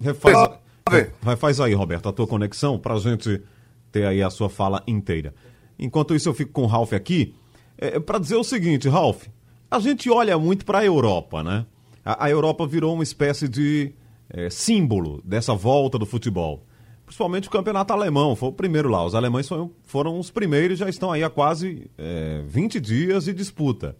Refaz, 0.00 0.50
ver. 0.90 1.12
Refaz 1.22 1.60
aí, 1.60 1.74
Roberto, 1.74 2.08
a 2.08 2.12
tua 2.12 2.26
conexão 2.26 2.78
para 2.78 2.94
a 2.94 2.98
gente 2.98 3.42
ter 3.90 4.06
aí 4.06 4.22
a 4.22 4.30
sua 4.30 4.48
fala 4.48 4.82
inteira. 4.86 5.34
Enquanto 5.78 6.14
isso, 6.14 6.28
eu 6.28 6.34
fico 6.34 6.52
com 6.52 6.62
o 6.62 6.66
Ralph 6.66 6.92
aqui. 6.92 7.34
É, 7.78 7.98
para 8.00 8.18
dizer 8.18 8.36
o 8.36 8.44
seguinte, 8.44 8.88
Ralph, 8.88 9.26
a 9.70 9.78
gente 9.78 10.10
olha 10.10 10.38
muito 10.38 10.64
para 10.64 10.78
a 10.78 10.84
Europa, 10.84 11.42
né? 11.42 11.66
A, 12.04 12.26
a, 12.26 12.30
Europa 12.30 12.66
virou 12.66 12.94
uma 12.94 13.02
espécie 13.02 13.48
de 13.48 13.92
é, 14.30 14.48
símbolo 14.48 15.20
dessa 15.24 15.54
volta 15.54 15.98
do 15.98 16.06
futebol 16.06 16.64
principalmente 17.06 17.46
o 17.46 17.50
campeonato 17.50 17.92
alemão, 17.92 18.34
foi 18.34 18.48
o 18.48 18.52
primeiro 18.52 18.88
lá. 18.88 19.04
Os 19.04 19.14
alemães 19.14 19.48
foram, 19.48 19.70
foram 19.84 20.18
os 20.18 20.30
primeiros, 20.30 20.78
já 20.78 20.88
estão 20.88 21.12
aí 21.12 21.22
há 21.22 21.30
quase 21.30 21.88
é, 21.96 22.42
20 22.46 22.80
dias 22.80 23.24
de 23.24 23.32
disputa. 23.32 23.96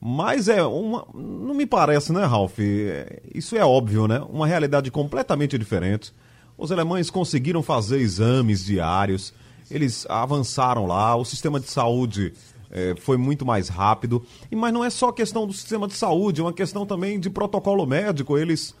Mas 0.00 0.48
é 0.48 0.62
uma. 0.62 1.06
Não 1.14 1.54
me 1.54 1.66
parece, 1.66 2.12
né, 2.12 2.24
Ralf? 2.24 2.58
Isso 3.34 3.56
é 3.56 3.64
óbvio, 3.64 4.06
né? 4.06 4.20
Uma 4.28 4.46
realidade 4.46 4.90
completamente 4.90 5.56
diferente. 5.58 6.12
Os 6.58 6.72
alemães 6.72 7.10
conseguiram 7.10 7.62
fazer 7.62 7.98
exames 7.98 8.64
diários, 8.64 9.32
eles 9.70 10.06
avançaram 10.08 10.86
lá, 10.86 11.14
o 11.14 11.24
sistema 11.24 11.60
de 11.60 11.68
saúde 11.68 12.32
é, 12.70 12.94
foi 12.98 13.16
muito 13.16 13.44
mais 13.44 13.68
rápido. 13.68 14.24
E, 14.50 14.56
mas 14.56 14.72
não 14.72 14.84
é 14.84 14.90
só 14.90 15.12
questão 15.12 15.46
do 15.46 15.52
sistema 15.52 15.86
de 15.86 15.94
saúde, 15.94 16.40
é 16.40 16.44
uma 16.44 16.52
questão 16.52 16.86
também 16.86 17.20
de 17.20 17.28
protocolo 17.28 17.84
médico. 17.86 18.38
Eles 18.38 18.74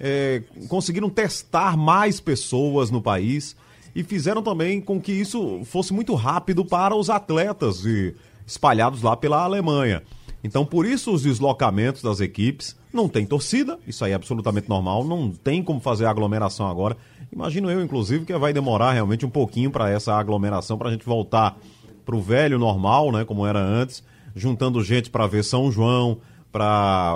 é, 0.00 0.42
conseguiram 0.68 1.10
testar 1.10 1.76
mais 1.76 2.20
pessoas 2.20 2.90
no 2.90 3.02
país 3.02 3.56
e 3.94 4.02
fizeram 4.02 4.42
também 4.42 4.80
com 4.80 5.00
que 5.00 5.12
isso 5.12 5.62
fosse 5.64 5.92
muito 5.92 6.14
rápido 6.14 6.64
para 6.64 6.94
os 6.94 7.10
atletas 7.10 7.82
de, 7.82 8.14
espalhados 8.46 9.02
lá 9.02 9.16
pela 9.16 9.42
Alemanha. 9.42 10.02
Então, 10.42 10.64
por 10.64 10.86
isso, 10.86 11.12
os 11.12 11.22
deslocamentos 11.22 12.02
das 12.02 12.20
equipes 12.20 12.76
não 12.92 13.08
tem 13.08 13.26
torcida, 13.26 13.78
isso 13.86 14.04
aí 14.04 14.12
é 14.12 14.14
absolutamente 14.14 14.68
normal, 14.68 15.04
não 15.04 15.30
tem 15.30 15.62
como 15.62 15.80
fazer 15.80 16.06
aglomeração 16.06 16.68
agora. 16.68 16.96
Imagino 17.32 17.70
eu, 17.70 17.82
inclusive, 17.82 18.24
que 18.24 18.36
vai 18.36 18.52
demorar 18.52 18.92
realmente 18.92 19.26
um 19.26 19.30
pouquinho 19.30 19.70
para 19.70 19.90
essa 19.90 20.14
aglomeração, 20.14 20.78
para 20.78 20.88
a 20.88 20.92
gente 20.92 21.04
voltar 21.04 21.58
para 22.04 22.16
o 22.16 22.22
velho 22.22 22.58
normal, 22.58 23.12
né, 23.12 23.24
como 23.24 23.46
era 23.46 23.58
antes, 23.58 24.02
juntando 24.34 24.82
gente 24.82 25.10
para 25.10 25.26
ver 25.26 25.44
São 25.44 25.70
João, 25.70 26.18
para 26.50 27.14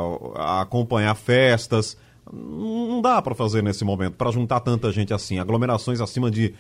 acompanhar 0.61 1.15
festas, 1.15 1.97
não 2.31 3.01
dá 3.01 3.21
para 3.23 3.35
fazer 3.35 3.63
nesse 3.63 3.85
momento, 3.85 4.15
para 4.15 4.31
juntar 4.31 4.61
tanta 4.61 4.93
gente 4.93 5.15
assim. 5.15 5.39
Aglomerações 5.39 6.01
acima 6.01 6.31
de 6.31 6.55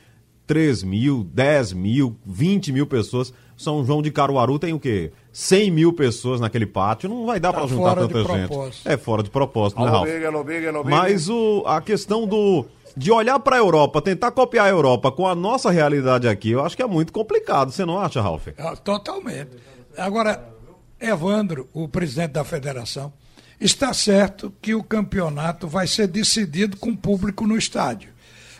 3 0.47 0.83
mil, 0.83 1.25
10 1.33 1.73
mil, 1.73 2.17
20 2.27 2.73
mil 2.73 2.87
pessoas. 2.87 3.33
São 3.57 3.85
João 3.85 4.03
de 4.03 4.11
Caruaru 4.11 4.59
tem 4.59 4.73
o 4.73 4.81
quê? 4.81 5.13
100 5.33 5.71
mil 5.71 5.93
pessoas 5.93 6.41
naquele 6.41 6.67
pátio. 6.67 7.09
Não 7.09 7.27
vai 7.27 7.39
dar 7.39 7.53
tá 7.53 7.59
para 7.61 7.69
juntar 7.69 7.95
tanta 7.95 8.23
gente. 8.25 8.49
Propósito. 8.49 8.89
É 8.89 8.97
fora 8.97 9.23
de 9.23 9.31
propósito, 9.31 9.83
né, 9.83 9.91
Ralf? 9.91 10.09
Mas 10.85 11.29
o, 11.29 11.63
a 11.67 11.81
questão 11.81 12.27
do 12.27 12.67
de 12.97 13.11
olhar 13.11 13.39
para 13.39 13.57
a 13.57 13.59
Europa, 13.59 14.03
tentar 14.03 14.31
copiar 14.33 14.67
a 14.67 14.71
Europa 14.71 15.11
com 15.11 15.27
a 15.27 15.35
nossa 15.35 15.71
realidade 15.71 16.29
aqui, 16.29 16.51
eu 16.51 16.63
acho 16.63 16.77
que 16.77 16.83
é 16.83 16.87
muito 16.87 17.13
complicado. 17.13 17.71
Você 17.71 17.85
não 17.85 17.99
acha, 17.99 18.21
Ralf? 18.21 18.49
É, 18.49 18.77
totalmente. 18.77 19.51
Agora, 19.97 20.47
Evandro, 21.01 21.69
o 21.73 21.89
presidente 21.89 22.33
da 22.33 22.45
federação, 22.45 23.13
está 23.61 23.93
certo 23.95 24.53
que 24.61 24.75
o 24.75 24.83
campeonato 24.83 25.67
vai 25.67 25.87
ser 25.87 26.07
decidido 26.07 26.77
com 26.77 26.95
público 26.95 27.47
no 27.47 27.57
estádio. 27.57 28.11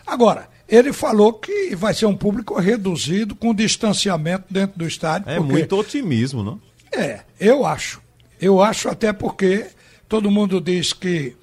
Agora, 0.05 0.49
ele 0.73 0.91
falou 0.91 1.33
que 1.33 1.75
vai 1.75 1.93
ser 1.93 2.07
um 2.07 2.17
público 2.17 2.59
reduzido, 2.59 3.35
com 3.35 3.53
distanciamento 3.53 4.45
dentro 4.49 4.79
do 4.79 4.87
estádio. 4.87 5.29
É 5.29 5.35
porque... 5.35 5.51
muito 5.51 5.77
otimismo, 5.77 6.41
não? 6.41 6.59
É, 6.91 7.21
eu 7.39 7.63
acho. 7.63 8.01
Eu 8.41 8.59
acho 8.59 8.89
até 8.89 9.13
porque 9.13 9.67
todo 10.09 10.31
mundo 10.31 10.59
diz 10.59 10.91
que 10.91 11.35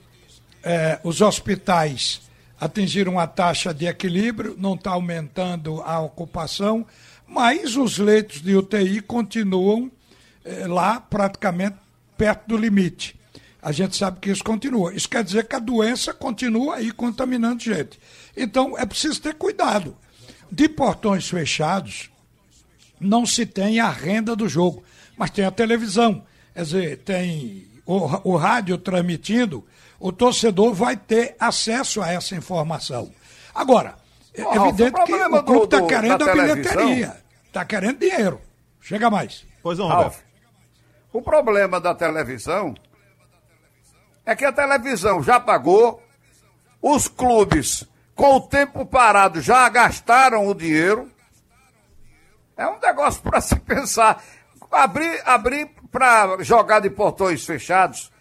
é, 0.65 0.99
os 1.05 1.21
hospitais 1.21 2.23
atingiram 2.61 3.21
a 3.21 3.27
taxa 3.29 3.73
de 3.73 3.87
equilíbrio, 3.87 4.57
não 4.59 4.75
está 4.75 4.91
aumentando 4.91 5.81
a 5.83 6.01
ocupação, 6.01 6.85
mas 7.25 7.77
os 7.77 7.99
leitos 7.99 8.43
de 8.43 8.57
UTI 8.57 9.01
continuam 9.01 9.93
é, 10.45 10.67
lá 10.67 11.01
praticamente 11.01 11.77
perto 12.19 12.49
do 12.49 12.57
limite. 12.57 13.15
A 13.63 13.73
gente 13.73 13.97
sabe 13.97 14.21
que 14.21 14.31
isso 14.31 14.43
continua. 14.45 14.95
Isso 14.95 15.09
quer 15.09 15.23
dizer 15.25 15.47
que 15.47 15.57
a 15.57 15.59
doença 15.59 16.15
continua 16.15 16.77
aí 16.77 16.91
contaminando 16.91 17.63
gente. 17.63 17.99
Então 18.37 18.77
é 18.79 18.87
preciso 18.87 19.21
ter 19.21 19.35
cuidado. 19.35 19.97
De 20.51 20.69
portões 20.69 21.29
fechados, 21.29 22.11
não 22.99 23.25
se 23.25 23.47
tem 23.47 23.79
a 23.81 23.89
renda 23.89 24.35
do 24.35 24.49
jogo, 24.49 24.83
mas 25.17 25.31
tem 25.31 25.45
a 25.45 25.51
televisão. 25.51 26.25
Quer 26.55 26.63
dizer, 26.63 26.97
tem 26.99 27.69
o, 27.87 28.31
o 28.33 28.37
rádio 28.37 28.77
transmitindo, 28.79 29.65
o 29.99 30.11
torcedor 30.11 30.75
vai 30.75 30.97
ter 30.97 31.37
acesso 31.39 32.03
a 32.03 32.11
essa 32.13 32.35
informação. 32.35 33.13
Agora, 33.55 33.95
é 34.35 34.43
Ô, 34.45 34.67
evidente 34.67 34.99
o 35.01 35.05
que 35.05 35.13
o 35.15 35.43
clube 35.45 35.65
está 35.65 35.81
do- 35.81 35.87
querendo 35.87 36.29
a 36.29 36.33
bilheteria, 36.33 37.17
está 37.47 37.65
querendo 37.65 37.99
dinheiro. 37.99 38.41
Chega 38.81 39.11
mais. 39.11 39.45
Pois 39.63 39.79
não, 39.79 39.89
Ralf, 39.89 40.19
o 41.13 41.21
problema 41.21 41.81
da 41.81 41.95
televisão 41.95 42.75
é 44.25 44.37
que 44.37 44.45
a 44.45 44.53
televisão 44.53 45.23
já 45.23 45.41
pagou, 45.41 46.03
os 46.81 47.09
clubes, 47.09 47.85
com 48.15 48.37
o 48.37 48.41
tempo 48.41 48.87
parado, 48.87 49.41
já 49.41 49.69
gastaram 49.69 50.47
o 50.47 50.55
dinheiro. 50.55 51.11
É 52.57 52.67
um 52.67 52.79
negócio 52.79 53.23
para 53.25 53.41
se 53.41 53.57
pensar. 53.57 54.23
Abrir, 54.71 55.21
abrir 55.25 55.71
para 55.91 56.43
jogar 56.43 56.81
de 56.81 56.91
portões 56.91 57.45
fechados, 57.45 58.13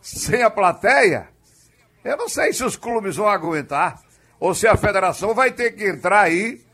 sem 0.00 0.42
a 0.42 0.50
plateia, 0.50 1.28
eu 2.06 2.16
não 2.16 2.28
sei 2.28 2.52
se 2.52 2.62
os 2.62 2.76
clubes 2.76 3.16
vão 3.16 3.26
aguentar, 3.26 4.00
ou 4.38 4.54
se 4.54 4.68
a 4.68 4.76
federação 4.76 5.34
vai 5.34 5.50
ter 5.50 5.72
que 5.72 5.88
entrar 5.88 6.20
aí. 6.20 6.64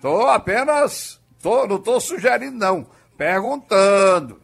Tô 0.00 0.26
apenas, 0.26 1.20
tô, 1.42 1.66
não 1.66 1.76
estou 1.76 2.00
sugerindo 2.00 2.56
não, 2.56 2.86
perguntando. 3.18 4.40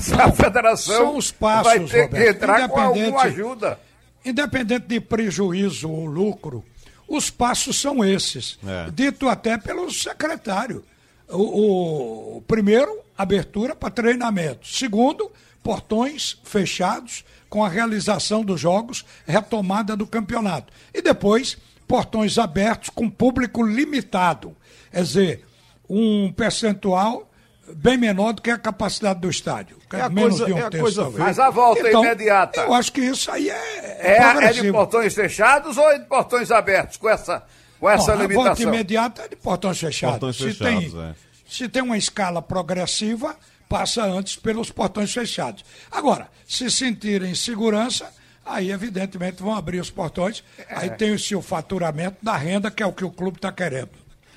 Se 0.00 0.14
a 0.14 0.30
federação 0.32 0.94
São 0.96 1.16
os 1.16 1.30
passos, 1.30 1.64
vai 1.72 1.78
ter 1.80 1.88
que 1.88 2.00
Roberto, 2.02 2.36
entrar 2.36 2.68
com 2.68 2.80
alguma 2.80 3.06
independente- 3.06 3.26
ajuda. 3.26 3.80
Independente 4.24 4.86
de 4.86 5.00
prejuízo 5.00 5.90
ou 5.90 6.04
lucro, 6.06 6.64
os 7.06 7.30
passos 7.30 7.80
são 7.80 8.04
esses. 8.04 8.58
É. 8.66 8.90
Dito 8.90 9.28
até 9.28 9.56
pelo 9.56 9.90
secretário. 9.90 10.84
O, 11.28 12.36
o- 12.38 12.42
primeiro, 12.42 13.00
abertura 13.16 13.74
para 13.74 13.90
treinamento. 13.90 14.66
Segundo, 14.66 15.30
portões 15.62 16.38
fechados 16.44 17.24
com 17.48 17.64
a 17.64 17.68
realização 17.68 18.42
dos 18.44 18.60
jogos, 18.60 19.04
retomada 19.26 19.96
do 19.96 20.06
campeonato. 20.06 20.72
E 20.92 21.00
depois, 21.00 21.56
portões 21.86 22.38
abertos 22.38 22.90
com 22.90 23.08
público 23.08 23.62
limitado. 23.62 24.54
Quer 24.90 25.02
dizer, 25.02 25.44
um 25.88 26.30
percentual 26.32 27.27
bem 27.74 27.96
menor 27.96 28.32
do 28.32 28.42
que 28.42 28.50
a 28.50 28.58
capacidade 28.58 29.20
do 29.20 29.28
estádio. 29.30 29.76
É 29.92 30.00
a 30.00 30.08
Menos 30.08 30.30
coisa- 30.38 30.46
de 30.46 30.52
um 30.52 30.58
é 30.58 30.62
a 30.62 30.70
terço, 30.70 30.82
coisa 30.82 31.02
talvez. 31.02 31.24
Mas 31.24 31.38
a 31.38 31.50
volta 31.50 31.88
Então, 31.88 32.04
imediata. 32.04 32.60
Eu 32.62 32.74
acho 32.74 32.92
que 32.92 33.00
isso 33.00 33.30
aí 33.30 33.48
é, 33.50 33.54
É, 34.00 34.44
é 34.44 34.52
de 34.52 34.70
portões 34.72 35.14
fechados 35.14 35.76
ou 35.76 35.90
é 35.90 35.98
de 35.98 36.04
portões 36.06 36.50
abertos 36.50 36.96
com 36.96 37.08
essa, 37.08 37.42
com 37.80 37.88
essa 37.88 38.14
Não, 38.16 38.24
A 38.24 38.28
volta 38.28 38.34
limitação? 38.34 38.74
imediata 38.74 39.22
é 39.22 39.28
de 39.28 39.36
portões 39.36 39.78
fechados. 39.78 40.18
Portões 40.18 40.36
se, 40.36 40.58
fechados, 40.58 40.92
tem, 40.92 41.02
é. 41.02 41.14
se 41.48 41.68
tem 41.68 41.82
uma 41.82 41.96
escala 41.98 42.40
progressiva, 42.42 43.36
passa 43.68 44.02
antes 44.04 44.36
pelos 44.36 44.70
portões 44.70 45.12
fechados. 45.12 45.64
Agora, 45.90 46.28
se 46.46 46.70
sentirem 46.70 47.34
segurança, 47.34 48.10
aí 48.44 48.70
evidentemente 48.70 49.42
vão 49.42 49.54
abrir 49.54 49.78
os 49.80 49.90
portões, 49.90 50.42
aí 50.70 50.88
tem 50.90 51.12
o 51.12 51.18
seu 51.18 51.42
faturamento 51.42 52.16
da 52.22 52.36
renda, 52.36 52.70
que 52.70 52.82
é 52.82 52.86
o 52.86 52.92
que 52.92 53.04
o 53.04 53.10
clube 53.10 53.36
está 53.36 53.52
querendo. 53.52 53.90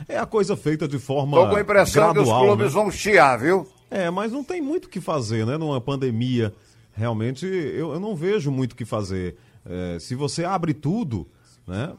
É 0.08 0.18
a 0.18 0.26
coisa 0.26 0.56
feita 0.56 0.88
de 0.88 1.00
forma 1.00 1.38
Tô 1.38 1.50
com 1.50 1.56
a 1.56 1.62
impressão 1.62 2.14
que 2.14 2.20
os 2.20 2.26
gradual, 2.26 2.46
clubes 2.46 2.68
né? 2.68 2.72
vão 2.72 2.92
chiar, 2.92 3.38
viu? 3.38 3.68
É, 3.90 4.10
mas 4.10 4.32
não 4.32 4.44
tem 4.44 4.62
muito 4.62 4.86
o 4.86 4.90
que 4.90 5.02
fazer, 5.02 5.46
né? 5.46 5.58
Numa 5.58 5.82
pandemia, 5.82 6.54
realmente, 6.94 7.46
eu, 7.46 7.94
eu 7.94 8.00
não 8.00 8.16
vejo 8.16 8.52
muito 8.52 8.74
o 8.74 8.76
que 8.76 8.86
fazer. 8.86 9.36
É, 9.66 9.98
se 10.00 10.16
você 10.16 10.44
abre 10.46 10.74
tudo, 10.74 11.28
né? 11.68 11.94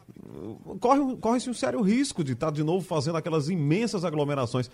Corre, 0.80 1.16
corre-se 1.16 1.48
um 1.48 1.54
sério 1.54 1.80
risco 1.82 2.24
de 2.24 2.32
estar 2.32 2.50
de 2.50 2.62
novo 2.62 2.84
fazendo 2.84 3.16
aquelas 3.16 3.48
imensas 3.48 4.04
aglomerações. 4.04 4.70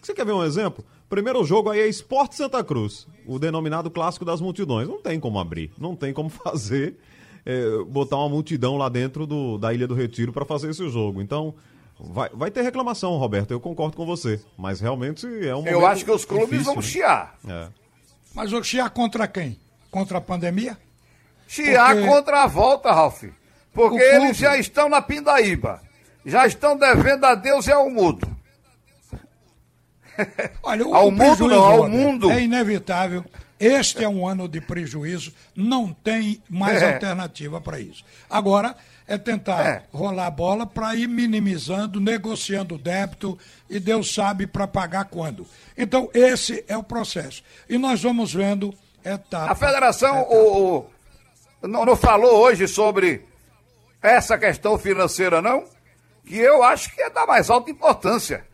Você 0.00 0.14
quer 0.14 0.24
ver 0.24 0.32
um 0.32 0.44
exemplo? 0.44 0.84
Primeiro 1.08 1.44
jogo 1.44 1.70
aí 1.70 1.80
é 1.80 1.88
Esporte 1.88 2.36
Santa 2.36 2.62
Cruz, 2.62 3.06
o 3.26 3.38
denominado 3.38 3.90
clássico 3.90 4.24
das 4.24 4.40
multidões. 4.40 4.88
Não 4.88 5.00
tem 5.00 5.18
como 5.18 5.38
abrir, 5.38 5.70
não 5.78 5.96
tem 5.96 6.12
como 6.12 6.28
fazer, 6.30 6.96
é, 7.44 7.82
botar 7.88 8.16
uma 8.16 8.28
multidão 8.28 8.76
lá 8.76 8.88
dentro 8.88 9.26
do, 9.26 9.58
da 9.58 9.72
Ilha 9.72 9.86
do 9.86 9.94
Retiro 9.94 10.32
para 10.32 10.44
fazer 10.44 10.70
esse 10.70 10.88
jogo. 10.88 11.20
Então, 11.20 11.54
vai, 12.00 12.28
vai 12.32 12.50
ter 12.50 12.62
reclamação, 12.62 13.16
Roberto, 13.16 13.50
eu 13.50 13.60
concordo 13.60 13.96
com 13.96 14.06
você. 14.06 14.40
Mas 14.56 14.80
realmente 14.80 15.26
é 15.46 15.54
um 15.54 15.66
Eu 15.66 15.86
acho 15.86 16.04
que 16.04 16.10
os 16.10 16.24
clubes 16.24 16.48
difícil, 16.50 16.66
vão 16.72 16.76
né? 16.76 16.82
chiar. 16.82 17.34
É. 17.46 17.68
Mas 18.34 18.52
o 18.52 18.62
chiar 18.62 18.90
contra 18.90 19.26
quem? 19.26 19.58
Contra 19.90 20.18
a 20.18 20.20
pandemia? 20.20 20.76
Chiar 21.46 21.94
Porque- 21.94 22.08
contra 22.08 22.42
a 22.42 22.46
volta, 22.46 22.92
Ralf. 22.92 23.24
Porque 23.72 23.98
clube- 23.98 24.24
eles 24.24 24.36
já 24.36 24.56
estão 24.58 24.88
na 24.88 25.00
pindaíba. 25.00 25.80
Já 26.26 26.46
estão 26.46 26.76
devendo 26.76 27.24
a 27.24 27.34
Deus 27.34 27.66
e 27.66 27.72
ao 27.72 27.88
mundo. 27.88 28.28
Olha, 30.62 30.86
o, 30.86 30.94
Ao 30.94 31.08
o 31.08 31.10
mundo 31.10 31.18
prejuízo, 31.36 31.48
não, 31.48 31.64
ao 31.64 31.76
Roberto, 31.82 31.92
mundo. 31.96 32.30
É 32.30 32.42
inevitável. 32.42 33.24
Este 33.58 34.04
é 34.04 34.08
um 34.08 34.26
ano 34.26 34.48
de 34.48 34.60
prejuízo, 34.60 35.32
não 35.54 35.92
tem 35.92 36.40
mais 36.48 36.80
É. 36.80 36.94
alternativa 36.94 37.60
para 37.60 37.80
isso. 37.80 38.04
Agora 38.30 38.76
é 39.08 39.16
tentar 39.18 39.66
É. 39.66 39.82
rolar 39.92 40.26
a 40.26 40.30
bola 40.30 40.66
para 40.66 40.94
ir 40.94 41.08
minimizando, 41.08 41.98
negociando 41.98 42.74
o 42.74 42.78
débito 42.78 43.36
e 43.68 43.80
Deus 43.80 44.14
sabe 44.14 44.46
para 44.46 44.66
pagar 44.68 45.06
quando. 45.06 45.46
Então, 45.76 46.10
esse 46.14 46.64
é 46.68 46.76
o 46.76 46.82
processo. 46.82 47.42
E 47.68 47.78
nós 47.78 48.02
vamos 48.02 48.32
vendo 48.34 48.72
etapa. 49.04 49.50
A 49.50 49.54
federação 49.54 50.22
o, 50.22 50.76
o- 51.62 51.66
não, 51.66 51.84
não 51.84 51.96
falou 51.96 52.36
hoje 52.38 52.68
sobre 52.68 53.24
essa 54.02 54.36
questão 54.38 54.78
financeira, 54.78 55.40
não? 55.42 55.64
Que 56.24 56.36
eu 56.36 56.62
acho 56.62 56.94
que 56.94 57.00
é 57.02 57.10
da 57.10 57.26
mais 57.26 57.48
alta 57.50 57.70
importância. 57.70 58.44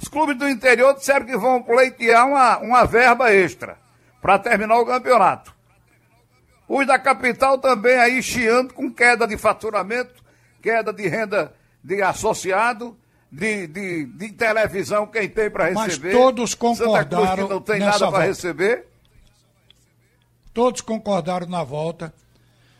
Os 0.00 0.08
clubes 0.08 0.36
do 0.38 0.48
interior 0.48 0.94
disseram 0.94 1.26
que 1.26 1.36
vão 1.36 1.62
pleitear 1.62 2.26
uma, 2.26 2.58
uma 2.58 2.84
verba 2.84 3.32
extra 3.32 3.76
para 4.22 4.38
terminar 4.38 4.78
o 4.78 4.86
campeonato. 4.86 5.53
Os 6.68 6.86
da 6.86 6.98
capital 6.98 7.58
também 7.58 7.96
aí 7.96 8.22
chiando 8.22 8.72
com 8.72 8.90
queda 8.90 9.26
de 9.26 9.36
faturamento, 9.36 10.22
queda 10.62 10.92
de 10.92 11.06
renda 11.06 11.54
de 11.82 12.00
associado, 12.02 12.96
de, 13.30 13.66
de, 13.66 14.06
de 14.06 14.32
televisão, 14.32 15.06
quem 15.06 15.28
tem 15.28 15.50
para 15.50 15.72
Mas 15.72 15.86
receber. 15.86 16.12
todos 16.12 16.52
Santa 16.52 16.58
Cruz 16.58 16.78
concordaram 16.78 17.46
que 17.46 17.52
não 17.52 17.60
tem 17.60 17.80
nada 17.80 18.10
para 18.10 18.24
receber. 18.24 18.86
Todos 20.54 20.80
concordaram 20.80 21.48
na 21.48 21.64
volta. 21.64 22.14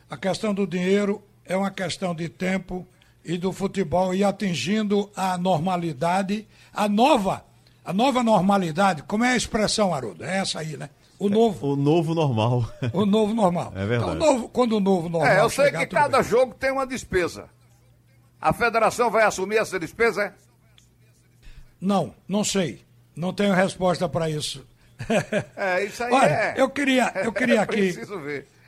A 0.08 0.16
questão 0.16 0.54
do 0.54 0.66
dinheiro 0.66 1.20
é 1.44 1.56
uma 1.56 1.70
questão 1.70 2.14
de 2.14 2.28
tempo 2.28 2.86
e 3.24 3.36
do 3.36 3.52
futebol 3.52 4.14
ir 4.14 4.22
atingindo 4.22 5.10
a 5.16 5.36
normalidade, 5.36 6.46
a 6.72 6.88
nova, 6.88 7.44
a 7.84 7.92
nova 7.92 8.22
normalidade. 8.22 9.02
Como 9.02 9.24
é 9.24 9.32
a 9.32 9.36
expressão, 9.36 9.92
Haroldo? 9.92 10.24
É 10.24 10.38
essa 10.38 10.60
aí, 10.60 10.76
né? 10.76 10.88
O 11.18 11.28
novo, 11.28 11.72
O 11.72 11.76
novo 11.76 12.14
normal. 12.14 12.68
o 12.92 13.06
novo 13.06 13.32
normal. 13.34 13.72
É 13.76 13.86
verdade. 13.86 14.16
Então, 14.16 14.28
o 14.28 14.32
novo- 14.34 14.48
quando 14.48 14.76
o 14.76 14.80
novo 14.80 15.08
normal 15.08 15.30
É, 15.30 15.40
eu 15.40 15.48
sei 15.50 15.66
chegar, 15.66 15.80
que 15.80 15.86
cada 15.94 16.18
bem. 16.20 16.28
jogo 16.28 16.54
tem 16.54 16.70
uma 16.72 16.86
despesa. 16.86 17.48
A 18.40 18.52
federação 18.52 19.10
vai 19.10 19.22
assumir 19.24 19.56
essa 19.58 19.78
despesa? 19.78 20.24
é? 20.24 20.32
Não, 21.80 22.14
não 22.28 22.42
sei. 22.44 22.82
Não 23.14 23.32
tenho 23.32 23.54
resposta 23.54 24.08
para 24.08 24.28
isso. 24.30 24.64
É, 25.56 25.84
isso 25.84 26.02
aí 26.04 26.12
Olha, 26.12 26.30
é. 26.30 26.54
eu 26.56 26.68
queria, 26.70 27.12
eu 27.24 27.32
queria 27.32 27.56
É 27.60 27.62
aqui 27.62 27.94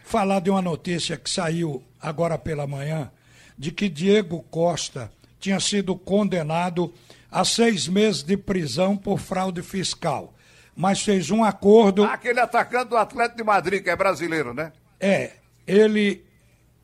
falar 0.05 0.41
de 0.41 0.51
uma 0.51 0.61
notícia 0.63 1.17
que 1.17 1.31
saiu 1.31 1.83
agora 2.01 2.37
pela 2.39 2.67
manhã, 2.67 3.11
de 3.57 3.71
que 3.71 3.89
Diego 3.89 4.43
Costa 4.51 5.11
tinha 5.41 5.59
sido 5.61 5.97
condenado 5.97 6.93
a 7.31 7.45
seis 7.45 7.87
meses 7.89 8.23
de 8.23 8.37
prisão 8.37 8.97
por 8.97 9.19
fraude 9.19 9.63
fiscal. 9.63 10.33
Mas 10.77 11.01
fez 11.01 11.31
um 11.31 11.43
acordo. 11.43 12.05
Aquele 12.05 12.41
atacante 12.41 12.91
do 12.91 12.97
Atlético 12.97 13.39
de 13.39 13.45
Madrid, 13.45 13.83
que 13.83 13.89
é 13.89 13.97
brasileiro, 13.97 14.53
né? 14.53 14.73
É, 15.01 15.33
ele, 15.67 16.23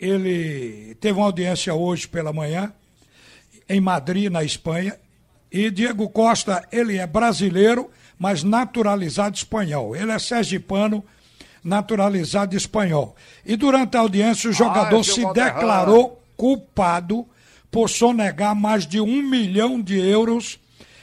ele 0.01 0.97
teve 1.01 1.19
uma 1.19 1.27
audiência 1.27 1.75
hoje 1.75 2.09
pela 2.09 2.33
manhã, 2.33 2.73
em 3.69 3.81
Madrid, 3.81 4.31
na 4.31 4.43
Espanha, 4.43 4.99
e 5.51 5.71
Diego 5.71 6.09
Costa, 6.09 6.67
ele 6.73 6.97
é 6.97 7.07
brasileiro, 7.07 7.91
mas 8.19 8.43
naturalizado 8.43 9.37
espanhol. 9.37 9.95
Ele 9.95 10.11
é 10.11 10.19
sergipano, 10.19 11.05
naturalizado 11.63 12.57
espanhol. 12.57 13.15
E 13.45 13.55
durante 13.57 13.97
a 13.97 14.01
audiência, 14.01 14.49
o 14.49 14.53
jogador 14.53 15.01
é 15.01 15.03
seu 15.03 15.15
se 15.15 15.33
declarou 15.35 16.23
culpado 16.37 17.27
por 17.71 17.89
sonegar 17.89 18.55
mais 18.55 18.87
de 18.87 19.01
um 19.01 19.23
milhão 19.23 19.81
de 19.81 19.99
euros 19.99 20.59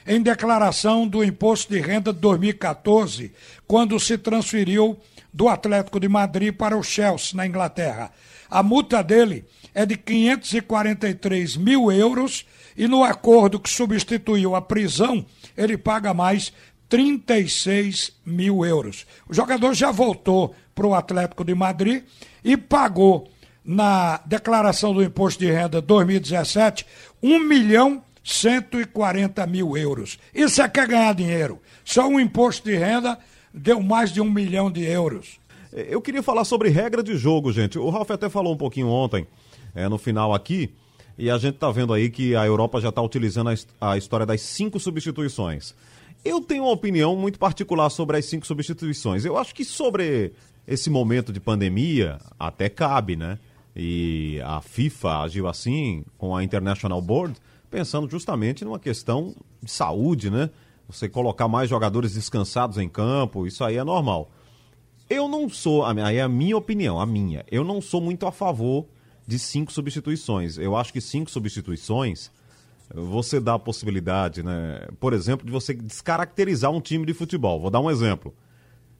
em 0.07 0.21
declaração 0.21 1.07
do 1.07 1.23
imposto 1.23 1.71
de 1.71 1.79
renda 1.79 2.11
de 2.13 2.19
2014, 2.19 3.31
quando 3.67 3.99
se 3.99 4.17
transferiu 4.17 4.97
do 5.33 5.47
Atlético 5.47 5.99
de 5.99 6.07
Madrid 6.07 6.53
para 6.53 6.77
o 6.77 6.83
Chelsea, 6.83 7.35
na 7.35 7.45
Inglaterra. 7.45 8.11
A 8.49 8.63
multa 8.63 9.03
dele 9.03 9.45
é 9.73 9.85
de 9.85 9.95
543 9.95 11.55
mil 11.57 11.91
euros 11.91 12.45
e 12.75 12.87
no 12.87 13.03
acordo 13.03 13.59
que 13.59 13.69
substituiu 13.69 14.55
a 14.55 14.61
prisão, 14.61 15.25
ele 15.55 15.77
paga 15.77 16.13
mais 16.13 16.51
36 16.87 18.13
mil 18.25 18.65
euros. 18.65 19.05
O 19.27 19.33
jogador 19.33 19.73
já 19.73 19.91
voltou 19.91 20.55
para 20.73 20.87
o 20.87 20.95
Atlético 20.95 21.43
de 21.43 21.53
Madrid 21.53 22.03
e 22.43 22.57
pagou 22.57 23.29
na 23.63 24.19
declaração 24.25 24.93
do 24.93 25.03
imposto 25.03 25.39
de 25.39 25.51
renda 25.51 25.79
2017 25.79 26.85
1 27.21 27.39
milhão 27.39 28.01
140 28.29 29.47
mil 29.47 29.75
euros. 29.75 30.19
Isso 30.33 30.61
é 30.61 30.69
que 30.69 30.79
é 30.79 30.85
ganhar 30.85 31.13
dinheiro. 31.13 31.59
Só 31.83 32.07
um 32.07 32.19
imposto 32.19 32.69
de 32.69 32.75
renda 32.75 33.17
deu 33.51 33.81
mais 33.81 34.13
de 34.13 34.21
um 34.21 34.29
milhão 34.29 34.71
de 34.71 34.85
euros. 34.85 35.39
Eu 35.73 35.99
queria 35.99 36.21
falar 36.21 36.45
sobre 36.45 36.69
regra 36.69 37.01
de 37.01 37.17
jogo, 37.17 37.51
gente. 37.51 37.79
O 37.79 37.89
Ralf 37.89 38.11
até 38.11 38.29
falou 38.29 38.53
um 38.53 38.57
pouquinho 38.57 38.87
ontem, 38.87 39.25
é, 39.73 39.89
no 39.89 39.97
final 39.97 40.31
aqui, 40.33 40.71
e 41.17 41.29
a 41.29 41.37
gente 41.39 41.55
está 41.55 41.71
vendo 41.71 41.91
aí 41.91 42.09
que 42.11 42.35
a 42.35 42.45
Europa 42.45 42.79
já 42.79 42.89
está 42.89 43.01
utilizando 43.01 43.49
a, 43.49 43.91
a 43.91 43.97
história 43.97 44.27
das 44.27 44.41
cinco 44.41 44.79
substituições. 44.79 45.73
Eu 46.23 46.39
tenho 46.39 46.63
uma 46.63 46.71
opinião 46.71 47.15
muito 47.15 47.39
particular 47.39 47.89
sobre 47.89 48.17
as 48.17 48.25
cinco 48.25 48.45
substituições. 48.45 49.25
Eu 49.25 49.37
acho 49.37 49.55
que 49.55 49.65
sobre 49.65 50.33
esse 50.67 50.89
momento 50.89 51.33
de 51.33 51.39
pandemia, 51.39 52.19
até 52.37 52.69
cabe, 52.69 53.15
né? 53.15 53.39
E 53.75 54.39
a 54.43 54.61
FIFA 54.61 55.21
agiu 55.21 55.47
assim 55.47 56.03
com 56.17 56.35
a 56.35 56.43
International 56.43 57.01
Board, 57.01 57.35
pensando 57.69 58.09
justamente 58.09 58.65
numa 58.65 58.79
questão 58.79 59.35
de 59.61 59.71
saúde, 59.71 60.29
né? 60.29 60.49
Você 60.87 61.07
colocar 61.07 61.47
mais 61.47 61.69
jogadores 61.69 62.13
descansados 62.13 62.77
em 62.77 62.89
campo, 62.89 63.45
isso 63.45 63.63
aí 63.63 63.77
é 63.77 63.83
normal. 63.83 64.31
Eu 65.09 65.27
não 65.27 65.49
sou, 65.49 65.85
aí 65.85 66.17
é 66.17 66.21
a 66.21 66.29
minha 66.29 66.57
opinião, 66.57 66.99
a 66.99 67.05
minha. 67.05 67.45
Eu 67.51 67.63
não 67.63 67.81
sou 67.81 68.01
muito 68.01 68.25
a 68.25 68.31
favor 68.31 68.85
de 69.25 69.37
cinco 69.37 69.71
substituições. 69.71 70.57
Eu 70.57 70.75
acho 70.75 70.91
que 70.91 70.99
cinco 70.99 71.29
substituições 71.29 72.31
você 72.93 73.39
dá 73.39 73.53
a 73.53 73.59
possibilidade, 73.59 74.41
né? 74.41 74.87
Por 74.99 75.13
exemplo, 75.13 75.45
de 75.45 75.51
você 75.51 75.73
descaracterizar 75.73 76.71
um 76.71 76.81
time 76.81 77.05
de 77.05 77.13
futebol. 77.13 77.59
Vou 77.59 77.69
dar 77.69 77.79
um 77.79 77.89
exemplo. 77.89 78.33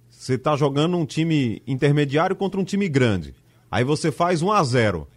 Você 0.09 0.35
está 0.35 0.55
jogando 0.55 0.95
um 0.97 1.05
time 1.05 1.61
intermediário 1.65 2.35
contra 2.35 2.59
um 2.59 2.63
time 2.63 2.87
grande. 2.87 3.33
Aí 3.71 3.83
você 3.83 4.11
faz 4.11 4.41
1 4.41 4.51
a 4.51 4.63
0 4.63 5.07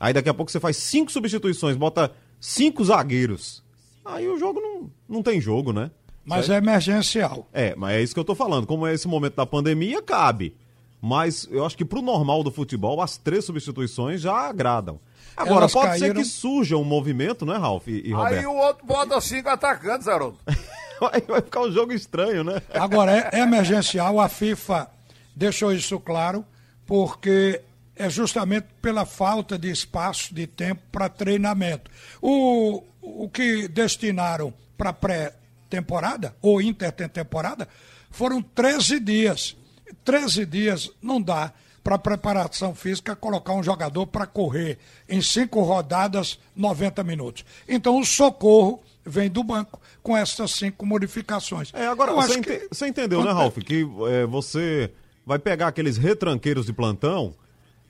Aí 0.00 0.12
daqui 0.12 0.28
a 0.28 0.34
pouco 0.34 0.50
você 0.50 0.60
faz 0.60 0.76
cinco 0.76 1.10
substituições, 1.10 1.76
bota 1.76 2.12
cinco 2.40 2.84
zagueiros. 2.84 3.62
Aí 4.04 4.28
o 4.28 4.38
jogo 4.38 4.60
não, 4.60 4.90
não 5.08 5.22
tem 5.22 5.40
jogo, 5.40 5.72
né? 5.72 5.90
Mas 6.24 6.46
certo? 6.46 6.64
é 6.64 6.70
emergencial. 6.70 7.48
É, 7.52 7.74
mas 7.74 7.96
é 7.96 8.02
isso 8.02 8.14
que 8.14 8.20
eu 8.20 8.24
tô 8.24 8.34
falando. 8.34 8.66
Como 8.66 8.86
é 8.86 8.92
esse 8.92 9.08
momento 9.08 9.36
da 9.36 9.46
pandemia, 9.46 10.02
cabe. 10.02 10.54
Mas 11.00 11.48
eu 11.50 11.64
acho 11.64 11.76
que 11.76 11.84
pro 11.84 12.02
normal 12.02 12.42
do 12.42 12.50
futebol, 12.50 13.00
as 13.00 13.16
três 13.16 13.44
substituições 13.44 14.20
já 14.20 14.34
agradam. 14.34 15.00
Agora, 15.36 15.60
Elas 15.60 15.72
pode 15.72 15.88
caíram... 15.88 16.06
ser 16.06 16.14
que 16.14 16.24
surja 16.24 16.76
um 16.76 16.84
movimento, 16.84 17.46
né, 17.46 17.56
Ralf 17.56 17.86
e, 17.86 18.08
e 18.08 18.12
Roberto? 18.12 18.38
Aí 18.38 18.46
o 18.46 18.56
outro 18.56 18.84
bota 18.84 19.20
cinco 19.20 19.48
atacantes, 19.48 20.08
Haroldo. 20.08 20.38
Aí 21.12 21.22
vai 21.28 21.40
ficar 21.40 21.60
um 21.60 21.70
jogo 21.70 21.92
estranho, 21.92 22.42
né? 22.42 22.60
Agora, 22.74 23.16
é, 23.16 23.38
é 23.38 23.40
emergencial, 23.40 24.18
a 24.18 24.28
FIFA 24.28 24.90
deixou 25.36 25.72
isso 25.72 26.00
claro, 26.00 26.44
porque 26.84 27.62
é 27.98 28.08
justamente 28.08 28.68
pela 28.80 29.04
falta 29.04 29.58
de 29.58 29.70
espaço, 29.70 30.32
de 30.32 30.46
tempo 30.46 30.80
para 30.92 31.08
treinamento. 31.08 31.90
O, 32.22 32.82
o 33.02 33.28
que 33.28 33.66
destinaram 33.68 34.54
para 34.76 34.92
pré 34.92 35.34
temporada, 35.68 36.34
ou 36.40 36.62
intertemporada, 36.62 37.68
foram 38.10 38.40
13 38.40 39.00
dias. 39.00 39.56
13 40.04 40.46
dias 40.46 40.90
não 41.02 41.20
dá 41.20 41.52
para 41.82 41.98
preparação 41.98 42.74
física 42.74 43.16
colocar 43.16 43.52
um 43.52 43.62
jogador 43.62 44.06
para 44.06 44.26
correr 44.26 44.78
em 45.08 45.20
cinco 45.20 45.62
rodadas, 45.62 46.38
90 46.54 47.02
minutos. 47.02 47.44
Então 47.68 47.98
o 47.98 48.04
socorro 48.04 48.82
vem 49.04 49.30
do 49.30 49.42
banco 49.42 49.80
com 50.02 50.16
essas 50.16 50.52
cinco 50.52 50.84
modificações. 50.86 51.72
É, 51.74 51.86
agora, 51.86 52.12
você, 52.12 52.38
ente 52.38 52.46
que... 52.46 52.68
você, 52.70 52.86
entendeu, 52.86 53.24
né, 53.24 53.32
Ralf, 53.32 53.56
que 53.58 53.86
é, 54.10 54.26
você 54.26 54.92
vai 55.24 55.38
pegar 55.38 55.68
aqueles 55.68 55.96
retranqueiros 55.96 56.66
de 56.66 56.72
plantão 56.72 57.34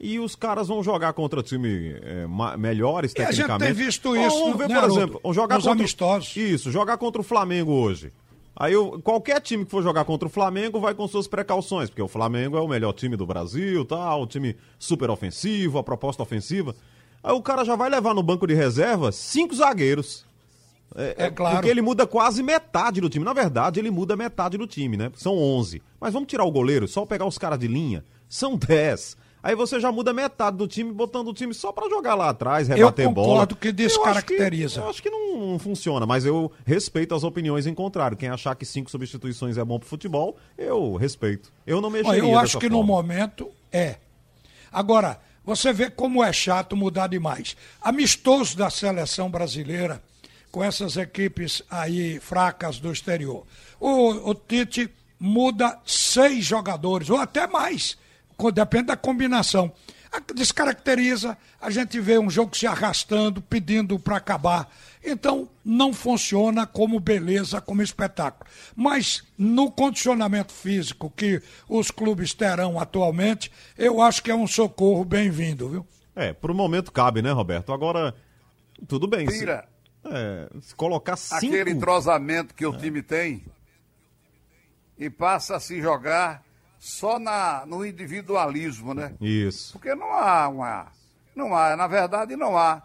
e 0.00 0.18
os 0.20 0.36
caras 0.36 0.68
vão 0.68 0.82
jogar 0.82 1.12
contra 1.12 1.42
time 1.42 1.96
é, 2.02 2.26
melhores 2.56 3.12
tecnicamente. 3.12 3.64
A 3.64 3.66
gente 3.66 3.76
tem 3.76 3.86
visto 3.86 4.16
isso. 4.16 4.36
Ou, 4.36 4.52
vamos 4.52 4.58
ver, 4.58 4.68
por 4.68 4.90
exemplo, 4.90 5.20
jogar 5.32 5.56
nos 5.56 5.64
contra 5.64 5.80
amistosos. 5.80 6.36
Isso, 6.36 6.70
jogar 6.70 6.96
contra 6.98 7.20
o 7.20 7.24
Flamengo 7.24 7.72
hoje. 7.72 8.12
Aí 8.54 8.72
eu, 8.72 9.00
qualquer 9.02 9.40
time 9.40 9.64
que 9.64 9.70
for 9.70 9.82
jogar 9.82 10.04
contra 10.04 10.26
o 10.26 10.30
Flamengo 10.30 10.80
vai 10.80 10.92
com 10.92 11.06
suas 11.06 11.28
precauções, 11.28 11.88
porque 11.88 12.02
o 12.02 12.08
Flamengo 12.08 12.56
é 12.56 12.60
o 12.60 12.66
melhor 12.66 12.92
time 12.92 13.16
do 13.16 13.24
Brasil, 13.24 13.84
tal, 13.84 14.22
o 14.22 14.26
time 14.26 14.56
super 14.78 15.10
ofensivo, 15.10 15.78
a 15.78 15.82
proposta 15.84 16.22
ofensiva. 16.22 16.74
Aí 17.22 17.32
o 17.32 17.42
cara 17.42 17.64
já 17.64 17.76
vai 17.76 17.88
levar 17.88 18.14
no 18.14 18.22
banco 18.22 18.46
de 18.46 18.54
reserva 18.54 19.12
cinco 19.12 19.54
zagueiros. 19.54 20.26
É, 20.94 21.26
é, 21.26 21.30
claro. 21.30 21.56
Porque 21.56 21.68
ele 21.68 21.82
muda 21.82 22.06
quase 22.06 22.42
metade 22.42 23.00
do 23.00 23.08
time. 23.08 23.24
Na 23.24 23.32
verdade, 23.32 23.78
ele 23.78 23.90
muda 23.90 24.16
metade 24.16 24.56
do 24.56 24.66
time, 24.66 24.96
né? 24.96 25.12
São 25.14 25.36
11. 25.36 25.82
Mas 26.00 26.12
vamos 26.12 26.28
tirar 26.28 26.44
o 26.44 26.50
goleiro, 26.50 26.88
só 26.88 27.04
pegar 27.04 27.26
os 27.26 27.38
caras 27.38 27.58
de 27.58 27.68
linha. 27.68 28.04
São 28.28 28.56
10. 28.56 29.16
Aí 29.42 29.54
você 29.54 29.78
já 29.78 29.92
muda 29.92 30.12
metade 30.12 30.56
do 30.56 30.66
time, 30.66 30.92
botando 30.92 31.28
o 31.28 31.34
time 31.34 31.54
só 31.54 31.70
para 31.72 31.88
jogar 31.88 32.14
lá 32.14 32.30
atrás, 32.30 32.68
rebater 32.68 33.08
bola. 33.10 33.26
Eu 33.26 33.30
concordo 33.30 33.56
que 33.56 33.70
descaracteriza. 33.70 34.80
Eu 34.80 34.88
acho 34.88 35.02
que, 35.02 35.08
eu 35.08 35.14
acho 35.14 35.30
que 35.30 35.34
não, 35.36 35.52
não, 35.52 35.58
funciona, 35.58 36.04
mas 36.04 36.24
eu 36.24 36.50
respeito 36.66 37.14
as 37.14 37.22
opiniões 37.22 37.66
em 37.66 37.74
contrário. 37.74 38.16
Quem 38.16 38.28
achar 38.28 38.54
que 38.56 38.64
cinco 38.64 38.90
substituições 38.90 39.56
é 39.56 39.64
bom 39.64 39.78
pro 39.78 39.88
futebol, 39.88 40.36
eu 40.56 40.96
respeito. 40.96 41.52
Eu 41.66 41.80
não 41.80 41.90
mexeria 41.90 42.20
Eu 42.20 42.38
acho 42.38 42.58
que 42.58 42.68
forma. 42.68 42.78
no 42.78 42.84
momento 42.84 43.50
é. 43.72 43.96
Agora, 44.72 45.20
você 45.44 45.72
vê 45.72 45.88
como 45.88 46.22
é 46.22 46.32
chato 46.32 46.76
mudar 46.76 47.06
demais. 47.06 47.56
Amistoso 47.80 48.56
da 48.56 48.68
seleção 48.68 49.30
brasileira, 49.30 50.02
com 50.50 50.62
essas 50.64 50.96
equipes 50.96 51.62
aí 51.70 52.18
fracas 52.18 52.78
do 52.78 52.90
exterior. 52.90 53.46
O, 53.78 54.30
o 54.30 54.34
Tite 54.34 54.90
muda 55.18 55.78
seis 55.86 56.44
jogadores, 56.44 57.08
ou 57.08 57.16
até 57.16 57.46
mais 57.46 57.96
depende 58.52 58.86
da 58.86 58.96
combinação. 58.96 59.72
Descaracteriza, 60.34 61.36
a 61.60 61.70
gente 61.70 62.00
vê 62.00 62.18
um 62.18 62.30
jogo 62.30 62.56
se 62.56 62.66
arrastando, 62.66 63.42
pedindo 63.42 63.98
para 63.98 64.16
acabar. 64.16 64.72
Então, 65.04 65.48
não 65.64 65.92
funciona 65.92 66.66
como 66.66 66.98
beleza, 66.98 67.60
como 67.60 67.82
espetáculo. 67.82 68.50
Mas 68.74 69.22
no 69.36 69.70
condicionamento 69.70 70.52
físico 70.52 71.12
que 71.14 71.42
os 71.68 71.90
clubes 71.90 72.32
terão 72.32 72.80
atualmente, 72.80 73.52
eu 73.76 74.00
acho 74.00 74.22
que 74.22 74.30
é 74.30 74.34
um 74.34 74.46
socorro 74.46 75.04
bem-vindo, 75.04 75.68
viu? 75.68 75.86
É, 76.16 76.32
por 76.32 76.50
um 76.50 76.54
momento 76.54 76.90
cabe, 76.90 77.20
né, 77.20 77.30
Roberto? 77.30 77.72
Agora, 77.72 78.14
tudo 78.86 79.06
bem. 79.06 79.26
Tira. 79.26 79.68
Se, 80.02 80.10
é, 80.10 80.48
se 80.62 80.74
colocar 80.74 81.16
cinco... 81.16 81.54
Aquele 81.54 81.70
entrosamento 81.70 82.54
que 82.54 82.64
o 82.64 82.74
é. 82.74 82.78
time 82.78 83.02
tem 83.02 83.44
e 84.98 85.08
passa 85.10 85.56
a 85.56 85.60
se 85.60 85.80
jogar 85.80 86.42
só 86.78 87.18
na, 87.18 87.64
no 87.66 87.84
individualismo, 87.84 88.94
né? 88.94 89.14
Isso. 89.20 89.72
Porque 89.72 89.94
não 89.94 90.12
há 90.12 90.48
uma. 90.48 90.86
Não 91.34 91.54
há, 91.54 91.76
na 91.76 91.86
verdade, 91.86 92.36
não 92.36 92.56
há 92.56 92.82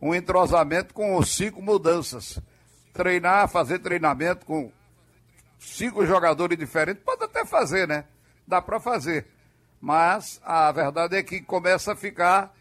um 0.00 0.14
entrosamento 0.14 0.92
com 0.92 1.22
cinco 1.22 1.62
mudanças. 1.62 2.38
Treinar, 2.92 3.48
fazer 3.48 3.78
treinamento 3.80 4.46
com 4.46 4.70
cinco 5.58 6.06
jogadores 6.06 6.58
diferentes, 6.58 7.02
pode 7.02 7.24
até 7.24 7.44
fazer, 7.44 7.88
né? 7.88 8.04
Dá 8.46 8.60
para 8.60 8.78
fazer. 8.78 9.26
Mas 9.80 10.40
a 10.44 10.70
verdade 10.72 11.16
é 11.16 11.22
que 11.22 11.40
começa 11.40 11.92
a 11.92 11.96
ficar 11.96 12.54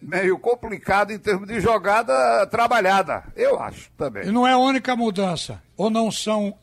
meio 0.00 0.38
complicado 0.38 1.12
em 1.12 1.18
termos 1.18 1.48
de 1.48 1.60
jogada 1.60 2.46
trabalhada, 2.46 3.24
eu 3.34 3.60
acho 3.60 3.90
também. 3.96 4.26
E 4.26 4.30
não 4.30 4.46
é 4.46 4.52
a 4.52 4.58
única 4.58 4.94
mudança, 4.94 5.62
ou 5.76 5.88
não 5.88 6.10
são 6.10 6.56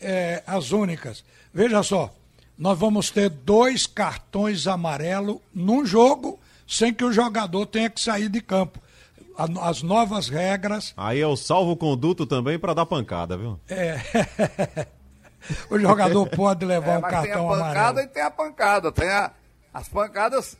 é, 0.00 0.42
as 0.46 0.72
únicas. 0.72 1.24
Veja 1.52 1.82
só, 1.82 2.14
nós 2.58 2.78
vamos 2.78 3.10
ter 3.10 3.30
dois 3.30 3.86
cartões 3.86 4.66
amarelos 4.66 5.38
num 5.54 5.86
jogo 5.86 6.40
sem 6.66 6.92
que 6.92 7.04
o 7.04 7.12
jogador 7.12 7.64
tenha 7.66 7.88
que 7.88 8.00
sair 8.00 8.28
de 8.28 8.40
campo. 8.40 8.80
As 9.62 9.82
novas 9.82 10.28
regras. 10.28 10.92
Aí 10.96 11.20
é 11.20 11.26
o 11.26 11.36
salvo-conduto 11.36 12.26
também 12.26 12.58
para 12.58 12.74
dar 12.74 12.84
pancada, 12.84 13.36
viu? 13.36 13.58
É. 13.68 14.00
o 15.70 15.78
jogador 15.78 16.28
pode 16.28 16.66
levar 16.66 16.94
é, 16.94 16.98
um 16.98 17.02
cartão 17.02 17.52
amarelo. 17.52 17.54
Tem 17.54 17.62
a 17.62 17.70
pancada 17.70 17.78
amarelo. 17.78 18.00
e 18.00 18.06
tem 18.08 18.22
a 18.22 18.30
pancada. 18.30 18.92
Tem 18.92 19.08
a, 19.08 19.30
as 19.72 19.88
pancadas 19.88 20.56